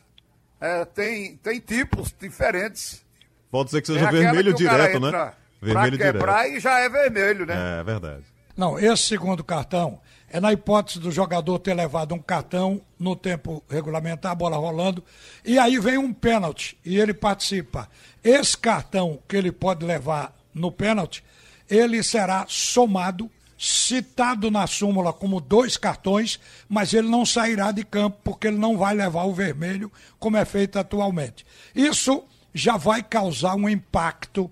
é, 0.61 0.85
tem, 0.85 1.37
tem 1.37 1.59
tipos 1.59 2.15
diferentes. 2.19 3.05
Pode 3.51 3.71
ser 3.71 3.81
que 3.81 3.89
seja 3.89 4.11
vermelho 4.11 4.53
que 4.53 4.59
direto, 4.59 5.01
né? 5.01 5.33
Vermelho 5.61 5.99
pra 5.99 6.13
quebrar 6.13 6.43
direto. 6.43 6.57
e 6.57 6.61
já 6.61 6.79
é 6.79 6.89
vermelho, 6.89 7.47
né? 7.47 7.81
É 7.81 7.83
verdade. 7.83 8.25
Não, 8.57 8.79
esse 8.79 9.05
segundo 9.05 9.43
cartão 9.43 10.01
é 10.31 10.41
na 10.41 10.53
hipótese 10.53 10.99
do 10.99 11.11
jogador 11.11 11.59
ter 11.59 11.75
levado 11.75 12.15
um 12.15 12.19
cartão 12.19 12.81
no 12.99 13.17
tempo 13.17 13.63
regulamentar, 13.69 14.33
a 14.33 14.35
bola 14.35 14.57
rolando, 14.57 15.03
e 15.45 15.59
aí 15.59 15.79
vem 15.79 15.97
um 15.97 16.13
pênalti 16.13 16.77
e 16.85 16.99
ele 16.99 17.15
participa. 17.15 17.89
Esse 18.23 18.57
cartão 18.57 19.19
que 19.27 19.37
ele 19.37 19.51
pode 19.51 19.87
levar 19.87 20.35
no 20.53 20.71
pênalti, 20.71 21.25
ele 21.69 22.03
será 22.03 22.45
somado, 22.49 23.31
citado 23.59 24.51
na 24.51 24.67
súmula 24.67 25.13
como 25.13 25.41
dois 25.41 25.77
cartões, 25.77 26.39
mas 26.69 26.93
ele 26.93 27.09
não 27.09 27.25
sairá 27.25 27.73
de 27.73 27.85
campo 27.85 28.19
porque 28.23 28.49
ele 28.49 28.59
não 28.59 28.77
vai 28.77 28.95
levar 28.95 29.25
o 29.25 29.35
vermelho, 29.35 29.91
como 30.19 30.37
é 30.37 30.45
feito 30.45 30.79
atualmente. 30.79 31.47
Isso 31.75 32.23
já 32.53 32.77
vai 32.77 33.03
causar 33.03 33.55
um 33.55 33.69
impacto 33.69 34.51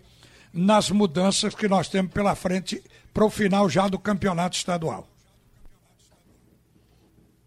nas 0.52 0.90
mudanças 0.90 1.54
que 1.54 1.68
nós 1.68 1.88
temos 1.88 2.12
pela 2.12 2.34
frente 2.34 2.82
para 3.12 3.24
o 3.24 3.30
final 3.30 3.68
já 3.68 3.88
do 3.88 3.98
campeonato 3.98 4.56
estadual. 4.56 5.06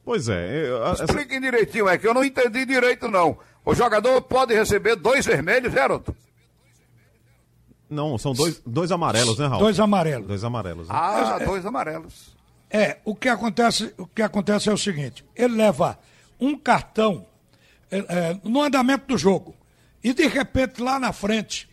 Pois 0.10 0.28
é. 0.28 0.64
Essa... 0.91 1.03
Expliquem 1.03 1.39
direitinho, 1.39 1.88
é 1.88 1.95
que 1.95 2.07
eu 2.07 2.16
não 2.16 2.24
entendi 2.24 2.66
direito, 2.66 3.07
não. 3.07 3.38
O 3.64 3.76
jogador 3.76 4.20
pode 4.24 4.55
receber 4.55 4.95
dois 4.95 5.24
vermelhos, 5.24 5.72
Geraldo? 5.72 6.16
Não, 7.88 8.18
são 8.18 8.34
dois, 8.34 8.60
dois 8.66 8.91
amarelos, 8.91 9.38
né, 9.38 9.45
Raul? 9.45 9.62
Dois 9.62 9.80
amarelos. 9.80 10.28
Dois 10.28 10.43
amarelos. 10.43 10.88
Né? 10.88 10.95
Ah, 10.97 11.38
é, 11.39 11.45
dois 11.45 11.64
amarelos. 11.64 12.36
É, 12.72 12.97
o 13.05 13.14
que 13.14 13.30
acontece, 13.30 13.93
o 13.99 14.07
que 14.07 14.24
acontece 14.24 14.68
é 14.68 14.74
o 14.74 14.78
seguinte: 14.80 15.24
ele 15.36 15.55
leva 15.55 15.99
um 16.39 16.57
cartão 16.57 17.28
é, 17.91 17.97
é, 17.99 18.39
no 18.43 18.64
andamento 18.64 19.05
do 19.05 19.18
jogo 19.18 19.55
e 20.03 20.12
de 20.12 20.26
repente 20.26 20.82
lá 20.82 20.99
na 20.99 21.14
frente, 21.14 21.70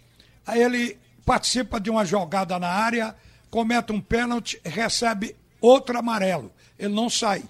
aí 0.46 0.62
ele 0.62 0.98
participa 1.24 1.80
de 1.80 1.88
uma 1.88 2.04
jogada 2.04 2.58
na 2.58 2.68
área, 2.68 3.16
comete 3.50 3.94
um 3.94 4.00
pênalti, 4.00 4.60
recebe 4.62 5.34
outro 5.58 5.98
amarelo. 5.98 6.52
Ele 6.78 6.94
não 6.94 7.08
sai. 7.08 7.42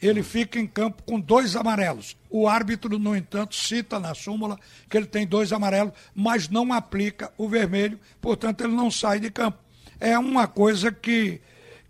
Ele 0.00 0.22
fica 0.22 0.58
em 0.58 0.66
campo 0.66 1.02
com 1.02 1.18
dois 1.18 1.56
amarelos. 1.56 2.16
O 2.30 2.48
árbitro, 2.48 2.98
no 2.98 3.16
entanto, 3.16 3.54
cita 3.54 3.98
na 3.98 4.14
súmula 4.14 4.58
que 4.88 4.96
ele 4.96 5.06
tem 5.06 5.26
dois 5.26 5.52
amarelos, 5.52 5.92
mas 6.14 6.48
não 6.48 6.72
aplica 6.72 7.32
o 7.36 7.48
vermelho, 7.48 7.98
portanto, 8.20 8.62
ele 8.62 8.74
não 8.74 8.90
sai 8.90 9.18
de 9.18 9.30
campo. 9.30 9.58
É 9.98 10.16
uma 10.18 10.46
coisa 10.46 10.92
que 10.92 11.40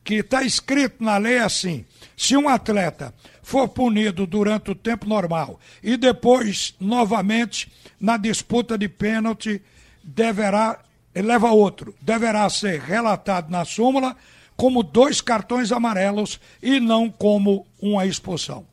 que 0.08 0.14
está 0.14 0.42
escrito 0.42 1.04
na 1.04 1.18
lei 1.18 1.38
assim: 1.38 1.84
se 2.16 2.34
um 2.34 2.48
atleta 2.48 3.12
for 3.42 3.68
punido 3.68 4.26
durante 4.26 4.70
o 4.70 4.74
tempo 4.74 5.06
normal 5.06 5.60
e 5.82 5.98
depois, 5.98 6.74
novamente, 6.80 7.70
na 8.00 8.16
disputa 8.16 8.78
de 8.78 8.88
pênalti, 8.88 9.60
deverá, 10.02 10.78
leva 11.14 11.50
outro, 11.50 11.94
deverá 12.00 12.48
ser 12.48 12.80
relatado 12.80 13.50
na 13.50 13.66
súmula 13.66 14.16
como 14.58 14.82
dois 14.82 15.20
cartões 15.20 15.70
amarelos 15.70 16.40
e 16.60 16.80
não 16.80 17.08
como 17.08 17.64
uma 17.80 18.04
expulsão. 18.04 18.66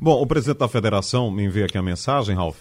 Bom, 0.00 0.22
o 0.22 0.26
presidente 0.26 0.58
da 0.58 0.68
federação 0.68 1.28
me 1.28 1.42
envia 1.42 1.64
aqui 1.64 1.76
a 1.76 1.82
mensagem, 1.82 2.36
Ralf, 2.36 2.56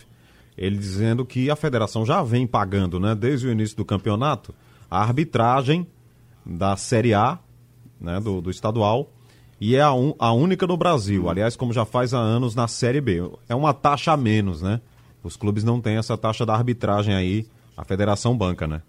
ele 0.57 0.76
dizendo 0.76 1.24
que 1.24 1.51
a 1.51 1.55
federação 1.55 2.03
já 2.03 2.24
vem 2.24 2.47
pagando, 2.47 2.99
né, 2.99 3.13
desde 3.13 3.47
o 3.47 3.51
início 3.51 3.78
do 3.78 3.86
campeonato, 3.86 4.55
a 4.89 4.99
arbitragem 4.99 5.86
da 6.43 6.76
Série 6.76 7.13
A 7.13 7.38
né, 8.01 8.19
do, 8.19 8.41
do 8.41 8.49
estadual, 8.49 9.07
e 9.61 9.76
é 9.76 9.82
a, 9.82 9.93
un, 9.93 10.15
a 10.17 10.34
única 10.34 10.65
no 10.65 10.76
Brasil. 10.76 11.30
Aliás, 11.30 11.55
como 11.55 11.71
já 11.71 11.86
faz 11.86 12.11
há 12.11 12.17
anos 12.17 12.55
na 12.55 12.67
Série 12.67 12.99
B. 12.99 13.30
É 13.47 13.53
uma 13.53 13.74
taxa 13.74 14.11
a 14.11 14.17
menos, 14.17 14.61
né? 14.63 14.82
Os 15.24 15.38
clubes 15.38 15.63
não 15.63 15.80
têm 15.80 15.95
essa 15.95 16.17
taxa 16.17 16.45
da 16.45 16.53
arbitragem 16.53 17.13
aí, 17.13 17.47
a 17.78 17.86
federação 17.86 18.36
banca, 18.36 18.67
né? 18.67 18.82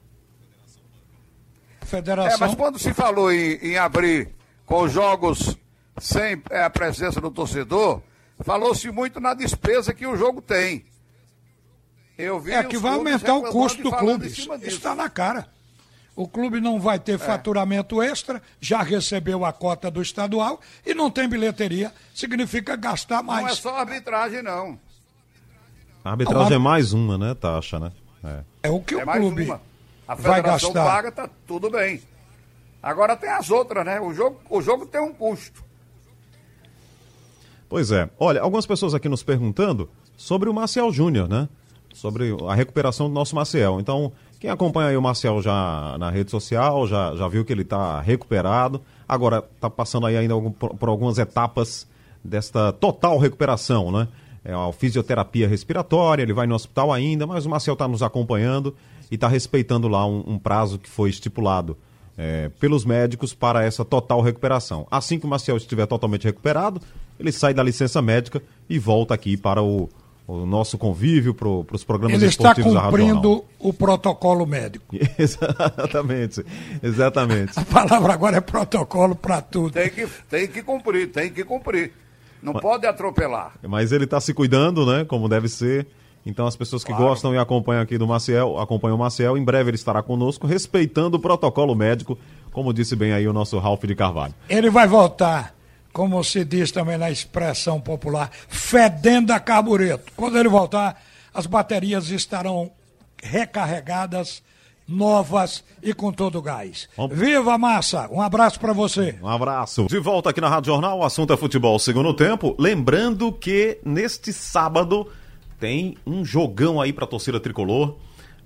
Federação... 1.84 2.36
É, 2.36 2.36
mas 2.38 2.54
quando 2.54 2.78
se 2.78 2.92
falou 2.92 3.32
em, 3.32 3.54
em 3.62 3.76
abrir 3.76 4.30
com 4.66 4.88
jogos 4.88 5.56
sem 6.00 6.42
é, 6.50 6.62
a 6.62 6.70
presença 6.70 7.20
do 7.20 7.30
torcedor, 7.30 8.02
falou-se 8.40 8.90
muito 8.90 9.20
na 9.20 9.34
despesa 9.34 9.94
que 9.94 10.06
o 10.06 10.16
jogo 10.16 10.42
tem. 10.42 10.84
Eu 12.16 12.38
vi 12.38 12.52
é 12.52 12.62
que 12.62 12.76
vai 12.76 12.94
aumentar 12.94 13.34
o 13.34 13.42
custo 13.42 13.82
do 13.82 13.92
clube. 13.92 14.26
Está 14.62 14.94
na 14.94 15.08
cara. 15.08 15.48
O 16.16 16.28
clube 16.28 16.60
não 16.60 16.78
vai 16.78 16.98
ter 16.98 17.16
é. 17.16 17.18
faturamento 17.18 18.00
extra, 18.00 18.40
já 18.60 18.82
recebeu 18.82 19.44
a 19.44 19.52
cota 19.52 19.90
do 19.90 20.00
estadual 20.00 20.60
e 20.86 20.94
não 20.94 21.10
tem 21.10 21.28
bilheteria, 21.28 21.92
significa 22.14 22.76
gastar 22.76 23.20
mais. 23.20 23.42
Não 23.42 23.52
é 23.52 23.54
só 23.54 23.76
arbitragem, 23.80 24.40
não. 24.40 24.78
A 26.04 26.12
arbitragem 26.12 26.54
é 26.54 26.58
mais 26.58 26.92
uma, 26.92 27.18
né, 27.18 27.34
taxa, 27.34 27.80
né? 27.80 27.90
É, 28.22 28.68
é 28.68 28.70
o 28.70 28.80
que 28.80 28.94
é 28.94 29.02
o 29.02 29.06
clube 29.06 29.52
vai 30.06 30.42
gastar. 30.42 30.84
paga, 30.84 31.12
tá 31.12 31.28
tudo 31.46 31.70
bem. 31.70 32.02
Agora 32.82 33.16
tem 33.16 33.30
as 33.30 33.50
outras, 33.50 33.84
né? 33.84 33.98
O 34.00 34.12
jogo, 34.12 34.38
o 34.50 34.60
jogo 34.60 34.84
tem 34.84 35.00
um 35.00 35.12
custo. 35.12 35.64
Pois 37.68 37.90
é. 37.90 38.08
Olha, 38.18 38.42
algumas 38.42 38.66
pessoas 38.66 38.92
aqui 38.94 39.08
nos 39.08 39.22
perguntando 39.22 39.88
sobre 40.16 40.48
o 40.50 40.54
Marcial 40.54 40.92
Júnior, 40.92 41.28
né? 41.28 41.48
Sobre 41.94 42.36
a 42.46 42.54
recuperação 42.54 43.08
do 43.08 43.14
nosso 43.14 43.34
Marcial. 43.34 43.80
Então, 43.80 44.12
quem 44.38 44.50
acompanha 44.50 44.90
aí 44.90 44.96
o 44.96 45.02
Marcel 45.02 45.40
já 45.40 45.96
na 45.98 46.10
rede 46.10 46.30
social, 46.30 46.86
já, 46.86 47.14
já 47.16 47.26
viu 47.26 47.44
que 47.44 47.52
ele 47.52 47.62
está 47.62 48.00
recuperado. 48.00 48.82
Agora 49.08 49.42
está 49.54 49.70
passando 49.70 50.06
aí 50.06 50.16
ainda 50.16 50.34
por, 50.50 50.74
por, 50.74 50.88
algumas 50.88 51.18
etapas 51.18 51.86
desta 52.22 52.72
total 52.72 53.16
recuperação, 53.18 53.90
né? 53.90 54.08
É 54.44 54.52
a 54.52 54.70
fisioterapia 54.72 55.48
respiratória, 55.48 56.22
ele 56.22 56.34
vai 56.34 56.46
no 56.46 56.54
hospital 56.54 56.92
ainda, 56.92 57.26
mas 57.26 57.46
o 57.46 57.48
Marcel 57.48 57.72
está 57.72 57.88
nos 57.88 58.02
acompanhando 58.02 58.76
e 59.14 59.16
está 59.16 59.28
respeitando 59.28 59.86
lá 59.86 60.04
um, 60.04 60.24
um, 60.26 60.38
prazo 60.38 60.76
que 60.76 60.90
foi 60.90 61.08
estipulado 61.08 61.78
é, 62.18 62.50
pelos 62.58 62.84
médicos 62.84 63.32
para 63.32 63.64
essa 63.64 63.84
total 63.84 64.20
recuperação. 64.20 64.88
Assim 64.90 65.20
que 65.20 65.24
o 65.24 65.28
Marcel 65.28 65.56
estiver 65.56 65.86
totalmente 65.86 66.24
recuperado, 66.24 66.80
ele 67.18 67.30
sai 67.30 67.54
da 67.54 67.62
licença 67.62 68.02
médica 68.02 68.42
e 68.68 68.76
volta 68.76 69.14
aqui 69.14 69.36
para 69.36 69.62
o, 69.62 69.88
o 70.26 70.44
nosso 70.44 70.76
convívio 70.76 71.32
para 71.32 71.48
os 71.48 71.84
programas 71.84 72.20
Ele 72.20 72.26
esportivos 72.28 72.74
da 72.74 72.80
Rádio 72.80 72.96
Ele 72.96 73.04
está 73.04 73.14
cumprindo 73.20 73.44
o 73.60 73.72
protocolo 73.72 74.44
médico. 74.46 74.84
exatamente, 75.16 76.44
exatamente. 76.82 77.52
A 77.56 77.64
palavra 77.64 78.14
agora 78.14 78.38
é 78.38 78.40
protocolo 78.40 79.14
para 79.14 79.40
tudo. 79.40 79.74
Tem 79.74 79.90
que, 79.90 80.08
tem 80.28 80.48
que 80.48 80.60
cumprir, 80.60 81.12
tem 81.12 81.30
que 81.30 81.44
cumprir. 81.44 81.92
Não 82.42 82.52
mas, 82.52 82.62
pode 82.62 82.84
atropelar. 82.84 83.54
Mas 83.62 83.92
ele 83.92 84.04
está 84.04 84.20
se 84.20 84.34
cuidando, 84.34 84.84
né, 84.84 85.04
como 85.04 85.28
deve 85.28 85.48
ser. 85.48 85.86
Então 86.26 86.46
as 86.46 86.56
pessoas 86.56 86.82
que 86.82 86.90
claro. 86.90 87.04
gostam 87.06 87.34
e 87.34 87.38
acompanham 87.38 87.82
aqui 87.82 87.98
do 87.98 88.06
Maciel, 88.06 88.58
acompanham 88.58 88.96
o 88.96 88.98
Maciel, 88.98 89.36
em 89.36 89.44
breve 89.44 89.70
ele 89.70 89.76
estará 89.76 90.02
conosco, 90.02 90.46
respeitando 90.46 91.16
o 91.16 91.20
protocolo 91.20 91.74
médico, 91.74 92.18
como 92.50 92.72
disse 92.72 92.96
bem 92.96 93.12
aí 93.12 93.28
o 93.28 93.32
nosso 93.32 93.58
Ralph 93.58 93.84
de 93.84 93.94
Carvalho. 93.94 94.34
Ele 94.48 94.70
vai 94.70 94.86
voltar 94.86 95.54
como 95.94 96.22
se 96.24 96.44
diz 96.44 96.72
também 96.72 96.98
na 96.98 97.08
expressão 97.08 97.80
popular, 97.80 98.28
fedendo 98.48 99.32
a 99.32 99.38
carbureto. 99.38 100.12
Quando 100.16 100.36
ele 100.36 100.48
voltar, 100.48 101.00
as 101.32 101.46
baterias 101.46 102.10
estarão 102.10 102.72
recarregadas, 103.22 104.42
novas 104.88 105.62
e 105.80 105.94
com 105.94 106.12
todo 106.12 106.38
o 106.38 106.42
gás. 106.42 106.88
Vamos... 106.96 107.16
Viva 107.16 107.56
massa! 107.56 108.08
Um 108.10 108.20
abraço 108.20 108.58
para 108.58 108.72
você. 108.72 109.16
Um 109.22 109.28
abraço. 109.28 109.86
De 109.86 110.00
volta 110.00 110.30
aqui 110.30 110.40
na 110.40 110.48
Rádio 110.48 110.72
Jornal, 110.72 110.98
o 110.98 111.04
assunto 111.04 111.32
é 111.32 111.36
futebol 111.36 111.78
segundo 111.78 112.12
tempo. 112.12 112.56
Lembrando 112.58 113.32
que 113.32 113.78
neste 113.84 114.32
sábado 114.32 115.06
tem 115.64 115.96
um 116.06 116.22
jogão 116.22 116.78
aí 116.78 116.92
para 116.92 117.04
a 117.04 117.08
torcida 117.08 117.40
tricolor. 117.40 117.94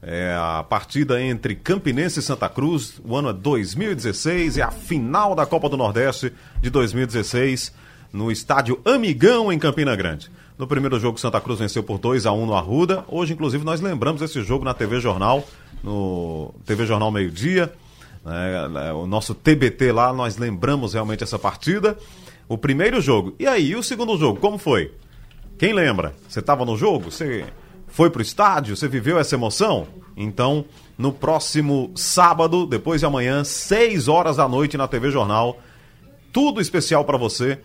É 0.01 0.37
a 0.39 0.63
partida 0.63 1.21
entre 1.21 1.57
Campinense 1.57 2.21
e 2.21 2.23
Santa 2.23 2.49
Cruz, 2.49 3.03
o 3.05 3.17
ano 3.17 3.31
é 3.31 3.33
2016, 3.33 4.57
é 4.59 4.63
a 4.63 4.71
final 4.71 5.35
da 5.35 5.45
Copa 5.45 5.69
do 5.69 5.77
Nordeste 5.77 6.33
de 6.63 6.71
2016, 6.71 7.75
no 8.13 8.31
estádio 8.31 8.81
Amigão, 8.85 9.53
em 9.53 9.59
Campina 9.59 9.97
Grande. 9.97 10.31
No 10.57 10.69
primeiro 10.69 11.01
jogo, 11.01 11.19
Santa 11.19 11.41
Cruz 11.41 11.59
venceu 11.59 11.83
por 11.83 11.99
2 11.99 12.25
a 12.25 12.31
1 12.31 12.47
no 12.47 12.55
Arruda. 12.55 13.05
Hoje, 13.09 13.33
inclusive, 13.33 13.65
nós 13.65 13.81
lembramos 13.81 14.23
esse 14.23 14.41
jogo 14.45 14.65
na 14.65 14.73
TV 14.73 15.01
Jornal, 15.01 15.45
no 15.83 16.55
TV 16.65 16.87
Jornal 16.87 17.11
Meio 17.11 17.33
Dia. 17.33 17.73
É, 18.25 18.93
o 18.93 19.09
nosso 19.09 19.35
TBT 19.35 19.91
lá, 19.91 20.13
nós 20.13 20.37
lembramos 20.37 20.95
realmente 20.95 21.25
essa 21.25 21.37
partida. 21.37 21.99
O 22.49 22.57
primeiro 22.57 23.01
jogo. 23.01 23.35
E 23.41 23.47
aí, 23.49 23.75
o 23.75 23.83
segundo 23.83 24.17
jogo, 24.17 24.39
como 24.39 24.57
foi? 24.57 24.93
Quem 25.59 25.73
lembra? 25.73 26.15
Você 26.29 26.39
estava 26.39 26.65
no 26.65 26.77
jogo? 26.77 27.11
Você 27.11 27.45
foi 27.89 28.11
pro 28.11 28.23
estádio? 28.23 28.77
Você 28.77 28.87
viveu 28.87 29.19
essa 29.19 29.35
emoção? 29.35 29.89
Então, 30.17 30.65
no 30.97 31.13
próximo 31.13 31.91
sábado, 31.97 32.65
depois 32.65 33.01
de 33.01 33.07
amanhã, 33.07 33.43
6 33.43 34.07
horas 34.07 34.37
da 34.37 34.49
noite 34.49 34.77
na 34.77 34.87
TV 34.87 35.11
Jornal, 35.11 35.59
tudo 36.33 36.61
especial 36.61 37.05
para 37.05 37.17
você 37.17 37.59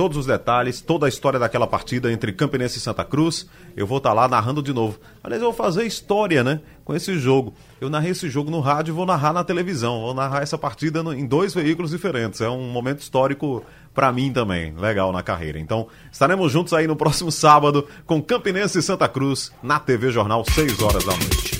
todos 0.00 0.16
os 0.16 0.24
detalhes, 0.24 0.80
toda 0.80 1.04
a 1.04 1.10
história 1.10 1.38
daquela 1.38 1.66
partida 1.66 2.10
entre 2.10 2.32
Campinense 2.32 2.78
e 2.78 2.80
Santa 2.80 3.04
Cruz. 3.04 3.46
Eu 3.76 3.86
vou 3.86 3.98
estar 3.98 4.08
tá 4.08 4.14
lá 4.14 4.26
narrando 4.26 4.62
de 4.62 4.72
novo. 4.72 4.98
Aliás, 5.22 5.42
eu 5.42 5.52
vou 5.52 5.54
fazer 5.54 5.84
história, 5.84 6.42
né? 6.42 6.62
Com 6.86 6.96
esse 6.96 7.18
jogo. 7.18 7.52
Eu 7.78 7.90
narrei 7.90 8.12
esse 8.12 8.26
jogo 8.30 8.50
no 8.50 8.60
rádio 8.60 8.92
e 8.92 8.94
vou 8.94 9.04
narrar 9.04 9.34
na 9.34 9.44
televisão. 9.44 10.00
Vou 10.00 10.14
narrar 10.14 10.40
essa 10.40 10.56
partida 10.56 11.02
no, 11.02 11.12
em 11.12 11.26
dois 11.26 11.52
veículos 11.52 11.90
diferentes. 11.90 12.40
É 12.40 12.48
um 12.48 12.72
momento 12.72 13.00
histórico 13.00 13.62
para 13.92 14.10
mim 14.10 14.32
também. 14.32 14.74
Legal 14.74 15.12
na 15.12 15.22
carreira. 15.22 15.58
Então, 15.58 15.86
estaremos 16.10 16.50
juntos 16.50 16.72
aí 16.72 16.86
no 16.86 16.96
próximo 16.96 17.30
sábado 17.30 17.86
com 18.06 18.22
Campinense 18.22 18.78
e 18.78 18.82
Santa 18.82 19.06
Cruz 19.06 19.52
na 19.62 19.78
TV 19.78 20.10
Jornal, 20.10 20.46
6 20.46 20.80
horas 20.80 21.04
da 21.04 21.12
noite. 21.12 21.59